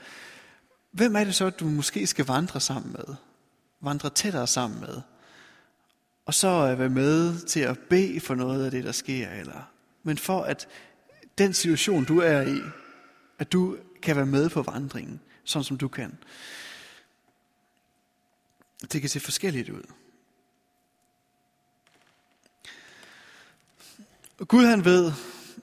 Hvem 0.90 1.16
er 1.16 1.24
det 1.24 1.34
så, 1.34 1.50
du 1.50 1.64
måske 1.64 2.06
skal 2.06 2.26
vandre 2.26 2.60
sammen 2.60 2.92
med? 2.92 3.14
Vandre 3.80 4.10
tættere 4.10 4.46
sammen 4.46 4.80
med? 4.80 5.00
Og 6.26 6.34
så 6.34 6.48
øh, 6.48 6.78
være 6.78 6.88
med 6.88 7.38
til 7.46 7.60
at 7.60 7.78
bede 7.78 8.20
for 8.20 8.34
noget 8.34 8.64
af 8.64 8.70
det, 8.70 8.84
der 8.84 8.92
sker. 8.92 9.30
Eller, 9.30 9.73
men 10.04 10.18
for 10.18 10.42
at 10.42 10.68
den 11.38 11.54
situation, 11.54 12.04
du 12.04 12.18
er 12.18 12.40
i, 12.40 12.60
at 13.38 13.52
du 13.52 13.78
kan 14.02 14.16
være 14.16 14.26
med 14.26 14.50
på 14.50 14.62
vandringen, 14.62 15.20
sådan 15.44 15.64
som 15.64 15.78
du 15.78 15.88
kan. 15.88 16.18
Det 18.92 19.00
kan 19.00 19.10
se 19.10 19.20
forskelligt 19.20 19.68
ud. 19.68 19.82
Og 24.38 24.48
Gud 24.48 24.64
han 24.64 24.84
ved, 24.84 25.12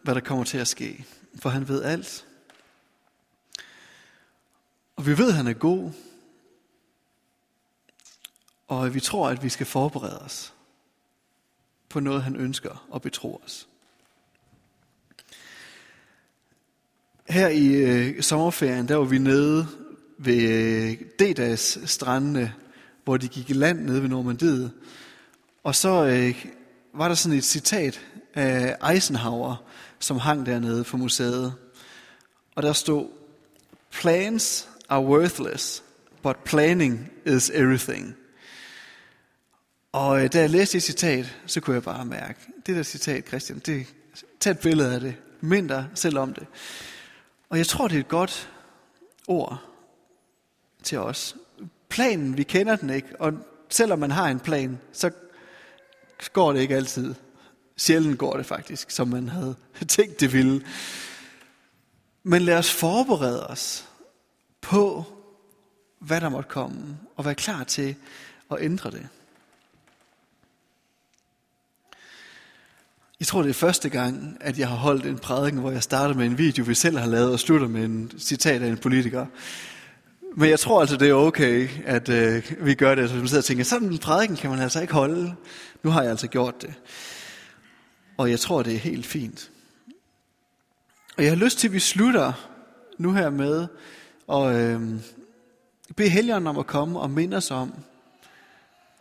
hvad 0.04 0.16
der 0.16 0.22
kommer 0.22 0.44
til 0.44 0.58
at 0.58 0.68
ske, 0.68 1.06
for 1.42 1.50
han 1.50 1.68
ved 1.68 1.84
alt. 1.84 2.28
Og 4.96 5.06
vi 5.06 5.18
ved, 5.18 5.28
at 5.28 5.36
han 5.36 5.48
er 5.48 5.54
god, 5.54 5.92
og 8.68 8.94
vi 8.94 9.00
tror, 9.00 9.30
at 9.30 9.44
vi 9.44 9.50
skal 9.50 9.66
forberede 9.66 10.20
os 10.20 10.54
på 11.90 12.00
noget, 12.00 12.24
han 12.24 12.36
ønsker 12.36 12.88
og 12.90 13.02
betro 13.02 13.42
os. 13.46 13.68
Her 17.32 17.48
i 17.48 17.68
øh, 17.68 18.22
sommerferien, 18.22 18.88
der 18.88 18.96
var 18.96 19.04
vi 19.04 19.18
nede 19.18 19.68
ved 20.18 20.42
øh, 20.42 20.98
Dedas 21.20 21.80
strandene, 21.86 22.54
hvor 23.04 23.18
de 23.18 23.28
gik 23.28 23.50
i 23.50 23.54
land 23.54 23.80
nede 23.80 24.02
ved 24.02 24.10
Normandiet. 24.10 24.72
Og 25.64 25.76
så 25.76 26.06
øh, 26.06 26.46
var 26.94 27.08
der 27.08 27.16
sådan 27.16 27.38
et 27.38 27.44
citat 27.44 28.02
af 28.34 28.92
Eisenhower, 28.94 29.64
som 30.00 30.18
hang 30.18 30.46
dernede 30.46 30.84
for 30.84 30.98
museet. 30.98 31.54
Og 32.56 32.64
der 32.64 32.74
stod, 32.74 33.08
Plans 33.92 34.70
are 34.90 35.06
worthless, 35.06 35.84
but 36.24 36.38
planning 36.46 37.12
is 37.26 37.50
everything. 37.50 38.16
Og 39.92 40.24
øh, 40.24 40.34
da 40.34 40.40
jeg 40.40 40.50
læste 40.50 40.74
det 40.74 40.84
citat, 40.84 41.36
så 41.46 41.62
kunne 41.62 41.74
jeg 41.74 41.84
bare 41.84 42.06
mærke, 42.06 42.40
det 42.66 42.76
der 42.76 42.84
citat, 42.84 43.28
Christian, 43.28 43.60
det, 43.66 43.86
tag 44.40 44.52
et 44.52 44.60
billede 44.60 44.94
af 44.94 45.00
det, 45.00 45.16
mind 45.42 45.70
dig 45.70 45.86
selv 45.96 46.18
om 46.18 46.34
det. 46.34 46.48
Og 47.52 47.58
jeg 47.58 47.68
tror, 47.68 47.88
det 47.88 47.96
er 47.96 48.00
et 48.00 48.08
godt 48.08 48.50
ord 49.28 49.64
til 50.84 50.98
os. 50.98 51.36
Planen, 51.90 52.38
vi 52.38 52.44
kender 52.44 52.76
den 52.76 52.90
ikke, 52.90 53.08
og 53.20 53.34
selvom 53.70 54.00
man 54.00 54.12
har 54.12 54.28
en 54.28 54.40
plan, 54.40 54.80
så 54.92 55.12
går 56.34 56.54
det 56.54 56.60
ikke 56.60 56.76
altid. 56.76 57.16
Sjældent 57.78 58.20
går 58.20 58.38
det 58.38 58.46
faktisk, 58.46 58.92
som 58.92 59.08
man 59.08 59.30
havde 59.30 59.56
tænkt 59.88 60.20
det 60.20 60.34
ville. 60.34 60.66
Men 62.24 62.42
lad 62.42 62.58
os 62.58 62.72
forberede 62.72 63.48
os 63.48 63.88
på, 64.62 65.06
hvad 66.00 66.22
der 66.22 66.30
måtte 66.30 66.50
komme, 66.50 66.98
og 67.16 67.26
være 67.26 67.36
klar 67.36 67.64
til 67.64 67.96
at 68.52 68.58
ændre 68.62 68.92
det. 68.92 69.08
Jeg 73.22 73.28
tror, 73.28 73.42
det 73.42 73.50
er 73.50 73.54
første 73.54 73.90
gang, 73.90 74.38
at 74.40 74.60
jeg 74.60 74.68
har 74.68 74.76
holdt 74.76 75.06
en 75.06 75.20
prædiken, 75.20 75.60
hvor 75.60 75.72
jeg 75.72 75.84
starter 75.84 76.16
med 76.16 76.26
en 76.26 76.38
video, 76.38 76.64
vi 76.64 76.74
selv 76.74 76.98
har 76.98 77.08
lavet, 77.08 77.32
og 77.32 77.40
slutter 77.40 77.68
med 77.68 77.86
en 77.86 78.12
citat 78.20 78.62
af 78.62 78.68
en 78.68 78.78
politiker. 78.78 79.26
Men 80.36 80.50
jeg 80.50 80.60
tror 80.60 80.82
altså, 80.82 80.98
det 80.98 81.10
er 81.10 81.14
okay, 81.14 81.70
at 81.86 82.10
øh, 82.10 82.52
vi 82.60 82.74
gør 82.74 82.96
det. 82.96 83.10
Så 83.10 83.16
man 83.16 83.28
sidder 83.28 83.42
og 83.42 83.46
tænker, 83.46 83.64
sådan 83.64 83.88
en 83.88 83.98
prædiken 83.98 84.36
kan 84.38 84.50
man 84.50 84.60
altså 84.60 84.82
ikke 84.82 84.94
holde. 84.94 85.36
Nu 85.84 85.90
har 85.90 86.02
jeg 86.02 86.12
altså 86.12 86.28
gjort 86.28 86.62
det. 86.62 86.74
Og 88.18 88.30
jeg 88.30 88.40
tror, 88.40 88.64
det 88.64 88.74
er 88.74 88.80
helt 88.80 89.06
fint. 89.06 89.52
Og 91.18 91.24
jeg 91.24 91.32
har 91.32 91.38
lyst 91.38 91.60
til, 91.60 91.68
at 91.68 91.74
vi 91.74 91.80
slutter 91.80 92.34
nu 92.98 93.14
her 93.14 93.30
med 93.30 93.68
at 94.32 94.56
øh, 94.56 94.82
bede 95.96 96.10
helgeren 96.10 96.48
om 96.48 96.58
at 96.58 96.68
komme 96.68 97.00
og 97.00 97.10
minde 97.10 97.38
os 97.38 97.52
om, 97.52 97.74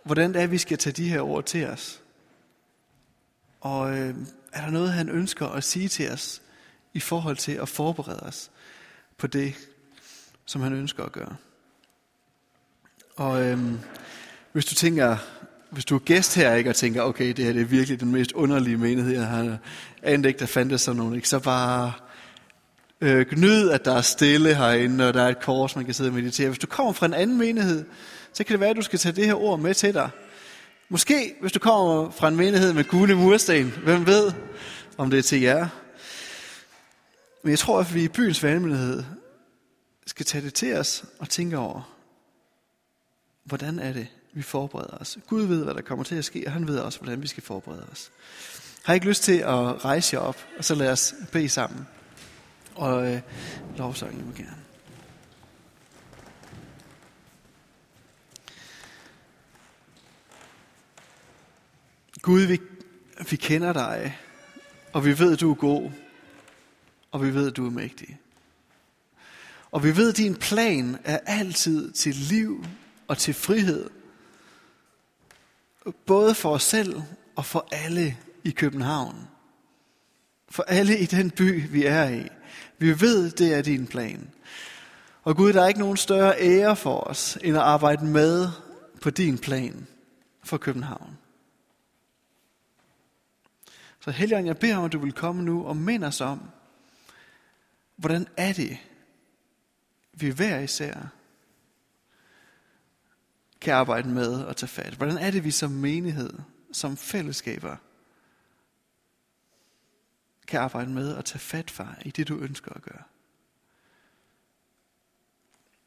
hvordan 0.04 0.34
det 0.34 0.42
er, 0.42 0.46
vi 0.46 0.58
skal 0.58 0.78
tage 0.78 0.92
de 0.92 1.08
her 1.08 1.20
ord 1.20 1.44
til 1.44 1.66
os. 1.66 1.99
Og 3.60 3.98
øh, 3.98 4.14
er 4.52 4.64
der 4.64 4.70
noget, 4.70 4.92
han 4.92 5.08
ønsker 5.08 5.46
at 5.46 5.64
sige 5.64 5.88
til 5.88 6.10
os 6.10 6.42
i 6.94 7.00
forhold 7.00 7.36
til 7.36 7.52
at 7.52 7.68
forberede 7.68 8.20
os 8.20 8.50
på 9.18 9.26
det, 9.26 9.54
som 10.46 10.60
han 10.60 10.72
ønsker 10.72 11.04
at 11.04 11.12
gøre? 11.12 11.36
Og 13.16 13.42
øh, 13.42 13.58
hvis 14.52 14.64
du 14.64 14.74
tænker, 14.74 15.16
hvis 15.70 15.84
du 15.84 15.94
er 15.94 15.98
gæst 15.98 16.34
her 16.34 16.54
ikke, 16.54 16.70
og 16.70 16.76
tænker, 16.76 17.02
okay, 17.02 17.28
det 17.28 17.44
her 17.44 17.52
det 17.52 17.62
er 17.62 17.66
virkelig 17.66 18.00
den 18.00 18.12
mest 18.12 18.32
underlige 18.32 18.76
menighed, 18.76 19.12
jeg 19.12 19.26
har 19.26 19.58
andet 20.02 20.28
ikke, 20.28 20.40
der 20.40 20.46
fandtes 20.46 20.80
sådan 20.80 20.96
nogen, 20.96 21.14
ikke? 21.14 21.28
så 21.28 21.38
bare 21.38 21.92
øh, 23.00 23.26
gnyd, 23.26 23.68
at 23.68 23.84
der 23.84 23.94
er 23.94 24.00
stille 24.00 24.54
herinde, 24.54 25.08
og 25.08 25.14
der 25.14 25.22
er 25.22 25.28
et 25.28 25.40
kors, 25.40 25.76
man 25.76 25.84
kan 25.84 25.94
sidde 25.94 26.10
og 26.10 26.14
meditere. 26.14 26.48
Hvis 26.48 26.58
du 26.58 26.66
kommer 26.66 26.92
fra 26.92 27.06
en 27.06 27.14
anden 27.14 27.38
menighed, 27.38 27.84
så 28.32 28.44
kan 28.44 28.52
det 28.52 28.60
være, 28.60 28.70
at 28.70 28.76
du 28.76 28.82
skal 28.82 28.98
tage 28.98 29.16
det 29.16 29.26
her 29.26 29.34
ord 29.34 29.58
med 29.58 29.74
til 29.74 29.94
dig. 29.94 30.10
Måske, 30.92 31.34
hvis 31.40 31.52
du 31.52 31.58
kommer 31.58 32.10
fra 32.10 32.28
en 32.28 32.36
menighed 32.36 32.72
med 32.72 32.84
gule 32.84 33.14
mursten, 33.14 33.70
hvem 33.84 34.06
ved, 34.06 34.32
om 34.96 35.10
det 35.10 35.18
er 35.18 35.22
til 35.22 35.40
jer. 35.40 35.68
Men 37.42 37.50
jeg 37.50 37.58
tror, 37.58 37.80
at 37.80 37.94
vi 37.94 38.04
i 38.04 38.08
byens 38.08 38.42
valgmenighed 38.42 39.04
skal 40.06 40.26
tage 40.26 40.44
det 40.44 40.54
til 40.54 40.76
os 40.76 41.04
og 41.18 41.28
tænke 41.28 41.58
over, 41.58 41.96
hvordan 43.44 43.78
er 43.78 43.92
det, 43.92 44.06
vi 44.32 44.42
forbereder 44.42 44.96
os. 44.96 45.18
Gud 45.26 45.42
ved, 45.42 45.64
hvad 45.64 45.74
der 45.74 45.80
kommer 45.80 46.04
til 46.04 46.14
at 46.14 46.24
ske, 46.24 46.42
og 46.46 46.52
han 46.52 46.68
ved 46.68 46.78
også, 46.78 46.98
hvordan 46.98 47.22
vi 47.22 47.26
skal 47.26 47.42
forberede 47.42 47.86
os. 47.92 48.10
Har 48.84 48.92
I 48.92 48.96
ikke 48.96 49.08
lyst 49.08 49.22
til 49.22 49.38
at 49.38 49.84
rejse 49.84 50.16
jer 50.16 50.22
op, 50.22 50.46
og 50.58 50.64
så 50.64 50.74
lad 50.74 50.92
os 50.92 51.14
bede 51.32 51.48
sammen. 51.48 51.86
Og 52.74 53.12
øh, 53.12 53.20
lovsangen 53.76 54.26
må 54.26 54.32
gerne. 54.32 54.69
Gud, 62.22 62.40
vi, 62.40 62.60
vi 63.30 63.36
kender 63.36 63.72
dig, 63.72 64.18
og 64.92 65.04
vi 65.04 65.18
ved, 65.18 65.36
du 65.36 65.50
er 65.50 65.54
god, 65.54 65.90
og 67.10 67.22
vi 67.22 67.34
ved, 67.34 67.50
du 67.50 67.66
er 67.66 67.70
mægtig. 67.70 68.18
Og 69.70 69.84
vi 69.84 69.96
ved, 69.96 70.10
at 70.10 70.16
din 70.16 70.34
plan 70.34 70.98
er 71.04 71.18
altid 71.26 71.92
til 71.92 72.14
liv 72.14 72.64
og 73.08 73.18
til 73.18 73.34
frihed. 73.34 73.90
Både 76.06 76.34
for 76.34 76.54
os 76.54 76.62
selv 76.62 77.02
og 77.36 77.44
for 77.44 77.68
alle 77.72 78.16
i 78.44 78.50
København. 78.50 79.16
For 80.48 80.62
alle 80.62 80.98
i 80.98 81.06
den 81.06 81.30
by, 81.30 81.70
vi 81.70 81.84
er 81.84 82.08
i. 82.08 82.28
Vi 82.78 83.00
ved, 83.00 83.30
det 83.30 83.54
er 83.54 83.62
din 83.62 83.86
plan. 83.86 84.30
Og 85.22 85.36
Gud, 85.36 85.52
der 85.52 85.62
er 85.62 85.68
ikke 85.68 85.80
nogen 85.80 85.96
større 85.96 86.34
ære 86.38 86.76
for 86.76 87.00
os, 87.00 87.38
end 87.42 87.56
at 87.56 87.62
arbejde 87.62 88.04
med 88.04 88.48
på 89.00 89.10
din 89.10 89.38
plan 89.38 89.86
for 90.44 90.56
København. 90.56 91.18
Så 94.00 94.10
Helligånd, 94.10 94.46
jeg 94.46 94.58
beder 94.58 94.76
om, 94.76 94.84
at 94.84 94.92
du 94.92 94.98
vil 94.98 95.12
komme 95.12 95.42
nu 95.42 95.66
og 95.66 95.76
minde 95.76 96.06
os 96.06 96.20
om, 96.20 96.50
hvordan 97.96 98.26
er 98.36 98.52
det, 98.52 98.78
vi 100.12 100.30
hver 100.30 100.58
især 100.58 101.08
kan 103.60 103.74
arbejde 103.74 104.08
med 104.08 104.44
og 104.44 104.56
tage 104.56 104.68
fat. 104.68 104.94
Hvordan 104.94 105.18
er 105.18 105.30
det, 105.30 105.44
vi 105.44 105.50
som 105.50 105.70
menighed, 105.70 106.32
som 106.72 106.96
fællesskaber, 106.96 107.76
kan 110.46 110.60
arbejde 110.60 110.90
med 110.90 111.12
og 111.12 111.24
tage 111.24 111.38
fat, 111.38 111.70
far, 111.70 111.98
i 112.04 112.10
det, 112.10 112.28
du 112.28 112.38
ønsker 112.38 112.72
at 112.72 112.82
gøre. 112.82 113.02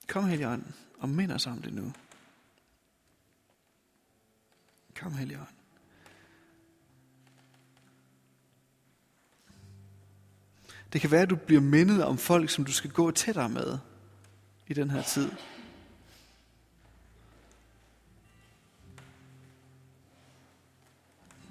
Kom, 0.08 0.26
Helligånd, 0.26 0.64
og 1.00 1.10
mind 1.10 1.32
os 1.32 1.48
om 1.48 1.62
det 1.62 1.74
nu. 1.74 1.94
Kom, 4.96 5.14
Helligånd. 5.14 5.63
Det 10.94 11.02
kan 11.02 11.12
være, 11.12 11.22
at 11.22 11.30
du 11.30 11.36
bliver 11.36 11.62
mindet 11.62 12.04
om 12.04 12.18
folk, 12.18 12.50
som 12.50 12.66
du 12.66 12.72
skal 12.72 12.90
gå 12.90 13.12
tættere 13.12 13.50
med 13.50 13.78
i 14.68 14.74
den 14.74 14.92
her 14.92 15.02
tid. 15.02 15.30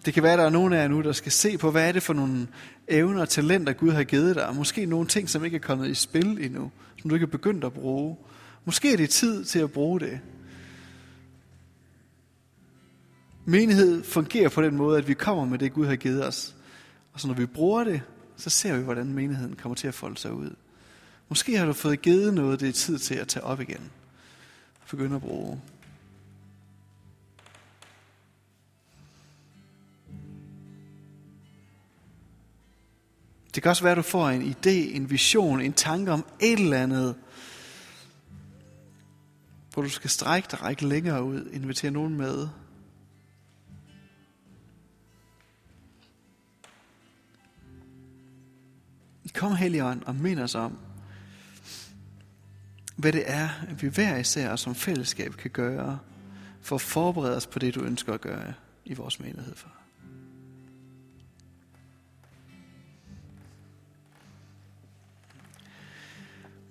Det 0.05 0.15
kan 0.15 0.23
være, 0.23 0.33
at 0.33 0.39
der 0.39 0.45
er 0.45 0.51
nogen 0.51 0.73
af 0.73 0.83
jer 0.83 0.89
nu, 0.89 1.01
der 1.01 1.13
skal 1.13 1.33
se 1.33 1.59
på, 1.59 1.71
hvad 1.71 1.89
er 1.89 1.93
det 1.93 2.03
for 2.03 2.13
nogle 2.13 2.49
evner 2.89 3.21
og 3.21 3.29
talenter, 3.29 3.73
Gud 3.73 3.91
har 3.91 4.05
givet 4.05 4.37
dig. 4.37 4.55
Måske 4.55 4.87
nogle 4.87 5.09
ting, 5.09 5.31
som 5.31 5.45
ikke 5.45 5.55
er 5.55 5.61
kommet 5.61 5.89
i 5.89 5.95
spil 5.95 6.45
endnu, 6.45 6.71
som 7.01 7.11
du 7.11 7.17
ikke 7.17 7.25
er 7.25 7.31
begyndt 7.31 7.65
at 7.65 7.73
bruge. 7.73 8.17
Måske 8.65 8.93
er 8.93 8.97
det 8.97 9.11
tid 9.11 9.45
til 9.45 9.59
at 9.59 9.73
bruge 9.73 10.01
det. 10.01 10.21
Menighed 13.45 14.05
fungerer 14.05 14.49
på 14.49 14.63
den 14.63 14.77
måde, 14.77 14.99
at 14.99 15.09
vi 15.09 15.15
kommer 15.15 15.45
med 15.45 15.59
det, 15.59 15.73
Gud 15.73 15.87
har 15.87 15.97
givet 15.97 16.27
os. 16.27 16.55
Og 17.13 17.21
så 17.21 17.27
når 17.27 17.35
vi 17.35 17.47
bruger 17.47 17.85
det, 17.85 18.03
så 18.37 18.51
ser 18.51 18.77
vi, 18.77 18.83
hvordan 18.83 19.13
menigheden 19.13 19.57
kommer 19.57 19.77
til 19.77 19.89
at 19.89 19.95
folde 19.95 20.17
sig 20.17 20.33
ud. 20.33 20.55
Måske 21.29 21.59
har 21.59 21.67
du 21.67 21.73
fået 21.73 22.03
givet 22.03 22.35
noget, 22.35 22.61
det 22.61 22.69
er 22.69 22.73
tid 22.73 22.99
til 22.99 23.15
at 23.15 23.29
tage 23.29 23.45
op 23.45 23.61
igen. 23.61 23.91
Og 24.83 24.89
begynde 24.91 25.17
at 25.17 25.23
bruge. 25.23 25.61
Det 33.55 33.63
kan 33.63 33.71
også 33.71 33.83
være, 33.83 33.91
at 33.91 33.97
du 33.97 34.03
får 34.03 34.29
en 34.29 34.43
idé, 34.43 34.97
en 34.97 35.11
vision, 35.11 35.61
en 35.61 35.73
tanke 35.73 36.13
om 36.13 36.25
et 36.41 36.59
eller 36.59 36.83
andet, 36.83 37.15
hvor 39.73 39.83
du 39.83 39.89
skal 39.89 40.11
strække 40.11 40.49
dig, 40.51 40.63
række 40.63 40.87
længere 40.87 41.25
ud, 41.25 41.51
invitere 41.53 41.91
nogen 41.91 42.17
med. 42.17 42.49
Kom 49.35 49.57
Helligånd 49.57 50.03
og 50.03 50.15
mind 50.15 50.41
os 50.41 50.55
om, 50.55 50.79
hvad 52.97 53.13
det 53.13 53.23
er, 53.27 53.49
vi 53.81 53.89
hver 53.89 54.17
især 54.17 54.57
som 54.57 54.75
fællesskab 54.75 55.33
kan 55.33 55.51
gøre, 55.51 55.99
for 56.61 56.75
at 56.75 56.81
forberede 56.81 57.37
os 57.37 57.47
på 57.47 57.59
det, 57.59 57.75
du 57.75 57.81
ønsker 57.81 58.13
at 58.13 58.21
gøre 58.21 58.55
i 58.85 58.95
vores 58.95 59.21
menighed 59.21 59.55
for. 59.55 59.69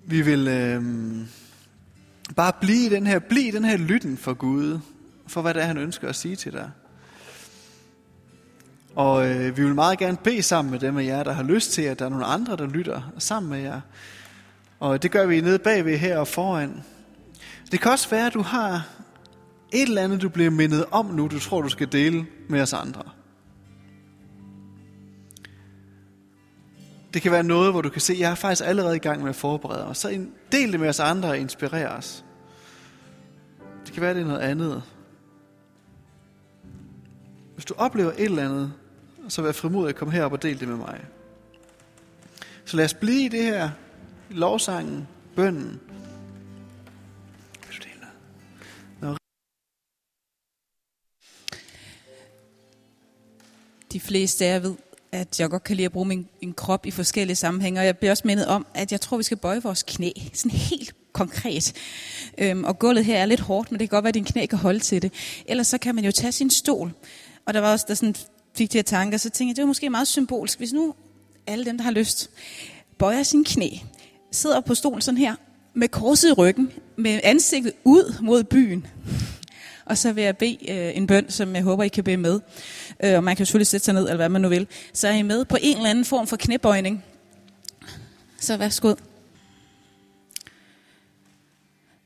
Vi 0.04 0.22
vil 0.22 0.48
øh, 0.48 0.82
bare 2.36 2.52
blive 2.60 2.90
den 2.90 3.06
her, 3.06 3.18
blive 3.18 3.52
den 3.52 3.64
her 3.64 3.76
lytten 3.76 4.16
for 4.16 4.34
Gud, 4.34 4.80
for 5.26 5.42
hvad 5.42 5.54
det 5.54 5.62
er, 5.62 5.66
han 5.66 5.78
ønsker 5.78 6.08
at 6.08 6.16
sige 6.16 6.36
til 6.36 6.52
dig. 6.52 6.70
Og 8.96 9.30
øh, 9.30 9.56
vi 9.56 9.64
vil 9.64 9.74
meget 9.74 9.98
gerne 9.98 10.16
bede 10.16 10.42
sammen 10.42 10.70
med 10.70 10.78
dem 10.78 10.96
af 10.96 11.04
jer, 11.04 11.22
der 11.22 11.32
har 11.32 11.42
lyst 11.42 11.72
til, 11.72 11.82
at 11.82 11.98
der 11.98 12.04
er 12.04 12.08
nogle 12.08 12.24
andre, 12.24 12.56
der 12.56 12.66
lytter 12.66 13.12
sammen 13.18 13.50
med 13.50 13.58
jer. 13.58 13.80
Og 14.80 15.02
det 15.02 15.10
gør 15.10 15.26
vi 15.26 15.40
nede 15.40 15.58
bagved 15.58 15.98
her 15.98 16.18
og 16.18 16.28
foran. 16.28 16.84
Det 17.70 17.80
kan 17.80 17.90
også 17.90 18.10
være, 18.10 18.26
at 18.26 18.34
du 18.34 18.42
har 18.42 18.88
et 19.72 19.82
eller 19.82 20.02
andet, 20.02 20.22
du 20.22 20.28
bliver 20.28 20.50
mindet 20.50 20.84
om 20.90 21.06
nu, 21.06 21.28
du 21.28 21.38
tror, 21.38 21.62
du 21.62 21.68
skal 21.68 21.92
dele 21.92 22.26
med 22.48 22.62
os 22.62 22.72
andre. 22.72 23.02
Det 27.14 27.22
kan 27.22 27.32
være 27.32 27.42
noget, 27.42 27.72
hvor 27.72 27.80
du 27.80 27.88
kan 27.88 28.00
se, 28.00 28.12
at 28.12 28.18
jeg 28.18 28.30
er 28.30 28.34
faktisk 28.34 28.68
allerede 28.68 28.96
i 28.96 28.98
gang 28.98 29.20
med 29.20 29.28
at 29.28 29.36
forberede 29.36 29.86
mig. 29.86 29.96
Så 29.96 30.26
del 30.52 30.72
det 30.72 30.80
med 30.80 30.88
os 30.88 31.00
andre 31.00 31.28
og 31.28 31.38
inspirere 31.38 31.88
os. 31.88 32.24
Det 33.86 33.92
kan 33.92 34.02
være, 34.02 34.14
det 34.14 34.22
er 34.22 34.26
noget 34.26 34.40
andet. 34.40 34.82
Hvis 37.54 37.64
du 37.64 37.74
oplever 37.76 38.10
et 38.10 38.24
eller 38.24 38.44
andet, 38.44 38.72
så 39.32 39.42
vær 39.42 39.52
frimodig 39.52 39.88
at 39.88 39.96
komme 39.96 40.14
herop 40.14 40.32
og 40.32 40.42
del 40.42 40.60
det 40.60 40.68
med 40.68 40.76
mig. 40.76 41.00
Så 42.64 42.76
lad 42.76 42.84
os 42.84 42.94
blive 42.94 43.24
i 43.24 43.28
det 43.28 43.42
her, 43.42 43.70
lovsangen, 44.30 45.08
bønden. 45.36 45.80
De 53.92 54.00
fleste 54.00 54.44
af 54.44 54.52
jer 54.52 54.58
ved, 54.58 54.74
at 55.12 55.40
jeg 55.40 55.50
godt 55.50 55.64
kan 55.64 55.76
lide 55.76 55.86
at 55.86 55.92
bruge 55.92 56.06
min, 56.06 56.28
min 56.42 56.52
krop 56.52 56.86
i 56.86 56.90
forskellige 56.90 57.36
sammenhænge, 57.36 57.80
og 57.80 57.86
jeg 57.86 57.98
bliver 57.98 58.10
også 58.10 58.22
mindet 58.26 58.46
om, 58.46 58.66
at 58.74 58.92
jeg 58.92 59.00
tror, 59.00 59.16
vi 59.16 59.22
skal 59.22 59.36
bøje 59.36 59.62
vores 59.62 59.82
knæ, 59.82 60.10
sådan 60.32 60.50
helt 60.50 60.94
konkret. 61.12 61.72
Øhm, 62.38 62.64
og 62.64 62.78
gulvet 62.78 63.04
her 63.04 63.18
er 63.18 63.26
lidt 63.26 63.40
hårdt, 63.40 63.70
men 63.70 63.80
det 63.80 63.88
kan 63.88 63.96
godt 63.96 64.04
være, 64.04 64.08
at 64.08 64.14
din 64.14 64.24
knæ 64.24 64.46
kan 64.46 64.58
holde 64.58 64.80
til 64.80 65.02
det. 65.02 65.12
Ellers 65.46 65.66
så 65.66 65.78
kan 65.78 65.94
man 65.94 66.04
jo 66.04 66.12
tage 66.12 66.32
sin 66.32 66.50
stol. 66.50 66.92
Og 67.46 67.54
der 67.54 67.60
var 67.60 67.72
også, 67.72 67.84
der 67.88 67.94
sådan 67.94 68.14
fik 68.54 68.72
de 68.72 68.78
her 68.78 68.82
tanker, 68.82 69.18
så 69.18 69.30
tænkte 69.30 69.50
jeg, 69.50 69.56
det 69.56 69.62
var 69.62 69.66
måske 69.66 69.90
meget 69.90 70.08
symbolsk. 70.08 70.58
Hvis 70.58 70.72
nu 70.72 70.94
alle 71.46 71.64
dem, 71.64 71.76
der 71.76 71.84
har 71.84 71.90
lyst, 71.90 72.30
bøjer 72.98 73.22
sin 73.22 73.44
knæ, 73.44 73.68
sidder 74.30 74.60
på 74.60 74.74
stolen 74.74 75.00
sådan 75.00 75.18
her, 75.18 75.34
med 75.74 75.88
korset 75.88 76.28
i 76.28 76.32
ryggen, 76.32 76.72
med 76.96 77.20
ansigtet 77.24 77.72
ud 77.84 78.14
mod 78.20 78.44
byen. 78.44 78.86
Og 79.84 79.98
så 79.98 80.12
vil 80.12 80.24
jeg 80.24 80.36
bede 80.36 80.70
øh, 80.70 80.96
en 80.96 81.06
bøn, 81.06 81.30
som 81.30 81.54
jeg 81.54 81.62
håber, 81.62 81.82
I 81.82 81.88
kan 81.88 82.04
bede 82.04 82.16
med. 82.16 82.40
Øh, 83.04 83.16
og 83.16 83.24
man 83.24 83.36
kan 83.36 83.46
selvfølgelig 83.46 83.66
sætte 83.66 83.84
sig 83.84 83.94
ned, 83.94 84.02
eller 84.02 84.16
hvad 84.16 84.28
man 84.28 84.40
nu 84.40 84.48
vil. 84.48 84.66
Så 84.92 85.08
er 85.08 85.12
I 85.12 85.22
med 85.22 85.44
på 85.44 85.56
en 85.60 85.76
eller 85.76 85.90
anden 85.90 86.04
form 86.04 86.26
for 86.26 86.36
knæbøjning. 86.36 87.04
Så 88.38 88.56
værsgo. 88.56 88.94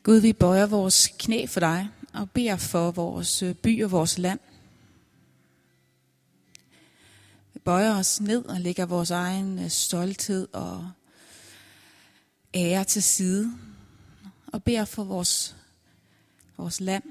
Gud, 0.02 0.20
vi 0.20 0.32
bøjer 0.32 0.66
vores 0.66 1.08
knæ 1.18 1.46
for 1.46 1.60
dig, 1.60 1.88
og 2.12 2.30
beder 2.30 2.56
for 2.56 2.90
vores 2.90 3.42
øh, 3.42 3.54
by 3.54 3.84
og 3.84 3.90
vores 3.90 4.18
land. 4.18 4.38
Vi 7.54 7.55
bøjer 7.66 7.98
os 7.98 8.20
ned 8.20 8.44
og 8.44 8.60
lægger 8.60 8.86
vores 8.86 9.10
egen 9.10 9.58
øh, 9.58 9.70
stolthed 9.70 10.48
og 10.52 10.90
ære 12.54 12.84
til 12.84 13.02
side, 13.02 13.58
og 14.46 14.64
beder 14.64 14.84
for 14.84 15.04
vores, 15.04 15.56
vores 16.56 16.80
land. 16.80 17.02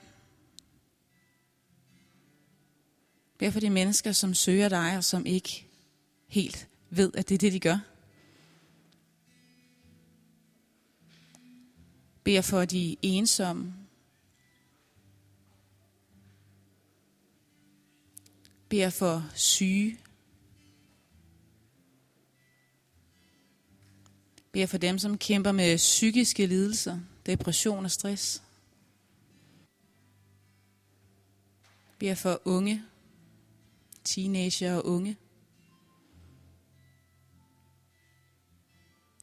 Bær 3.38 3.50
for 3.50 3.60
de 3.60 3.70
mennesker, 3.70 4.12
som 4.12 4.34
søger 4.34 4.70
dig, 4.70 4.98
og 4.98 5.04
som 5.04 5.26
ikke 5.26 5.68
helt 6.28 6.68
ved, 6.90 7.12
at 7.14 7.30
det 7.30 7.36
er 7.36 7.40
det, 7.40 7.54
de 7.54 7.60
gør. 7.60 7.78
Bær 12.24 12.42
for 12.42 12.66
de 12.66 12.96
ensomme. 13.02 13.74
Bær 18.70 18.90
for 18.90 19.30
syge. 19.34 20.05
Beder 24.56 24.68
for 24.68 24.78
dem, 24.78 25.00
som 25.00 25.18
kæmper 25.18 25.52
med 25.52 25.78
psykiske 25.78 26.46
lidelser, 26.46 27.00
depression 27.26 27.86
og 27.86 27.92
stress. 27.92 28.44
Beder 32.00 32.16
for 32.16 32.42
unge, 32.46 32.84
teenager 34.04 34.76
og 34.76 34.86
unge, 34.86 35.18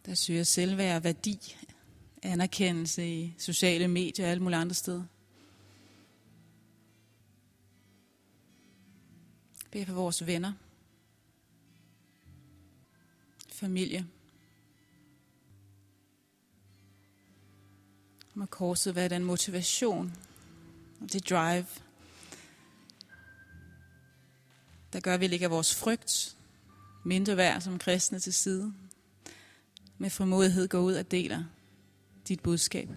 der 0.06 0.14
søger 0.14 0.44
selvværd 0.44 0.96
og 0.96 1.04
værdi, 1.04 1.56
anerkendelse 2.22 3.08
i 3.08 3.34
sociale 3.38 3.88
medier 3.88 4.26
og 4.26 4.30
alle 4.30 4.42
mulige 4.42 4.58
andre 4.58 4.74
steder. 4.74 5.04
Bed 9.70 9.86
for 9.86 9.94
vores 9.94 10.26
venner, 10.26 10.52
familie. 13.48 14.06
Må 18.34 18.46
korset 18.46 18.94
være 18.94 19.08
den 19.08 19.24
motivation 19.24 20.16
og 21.00 21.12
det 21.12 21.30
drive, 21.30 21.66
der 24.92 25.00
gør, 25.00 25.14
at 25.14 25.20
vi 25.20 25.26
lægger 25.26 25.48
vores 25.48 25.74
frygt, 25.74 26.36
mindre 27.04 27.36
værd 27.36 27.60
som 27.60 27.78
kristne 27.78 28.18
til 28.18 28.32
side. 28.32 28.72
Med 29.98 30.10
formodighed 30.10 30.68
går 30.68 30.78
ud 30.78 30.94
og 30.94 31.10
deler 31.10 31.44
dit 32.28 32.40
budskab. 32.40 32.88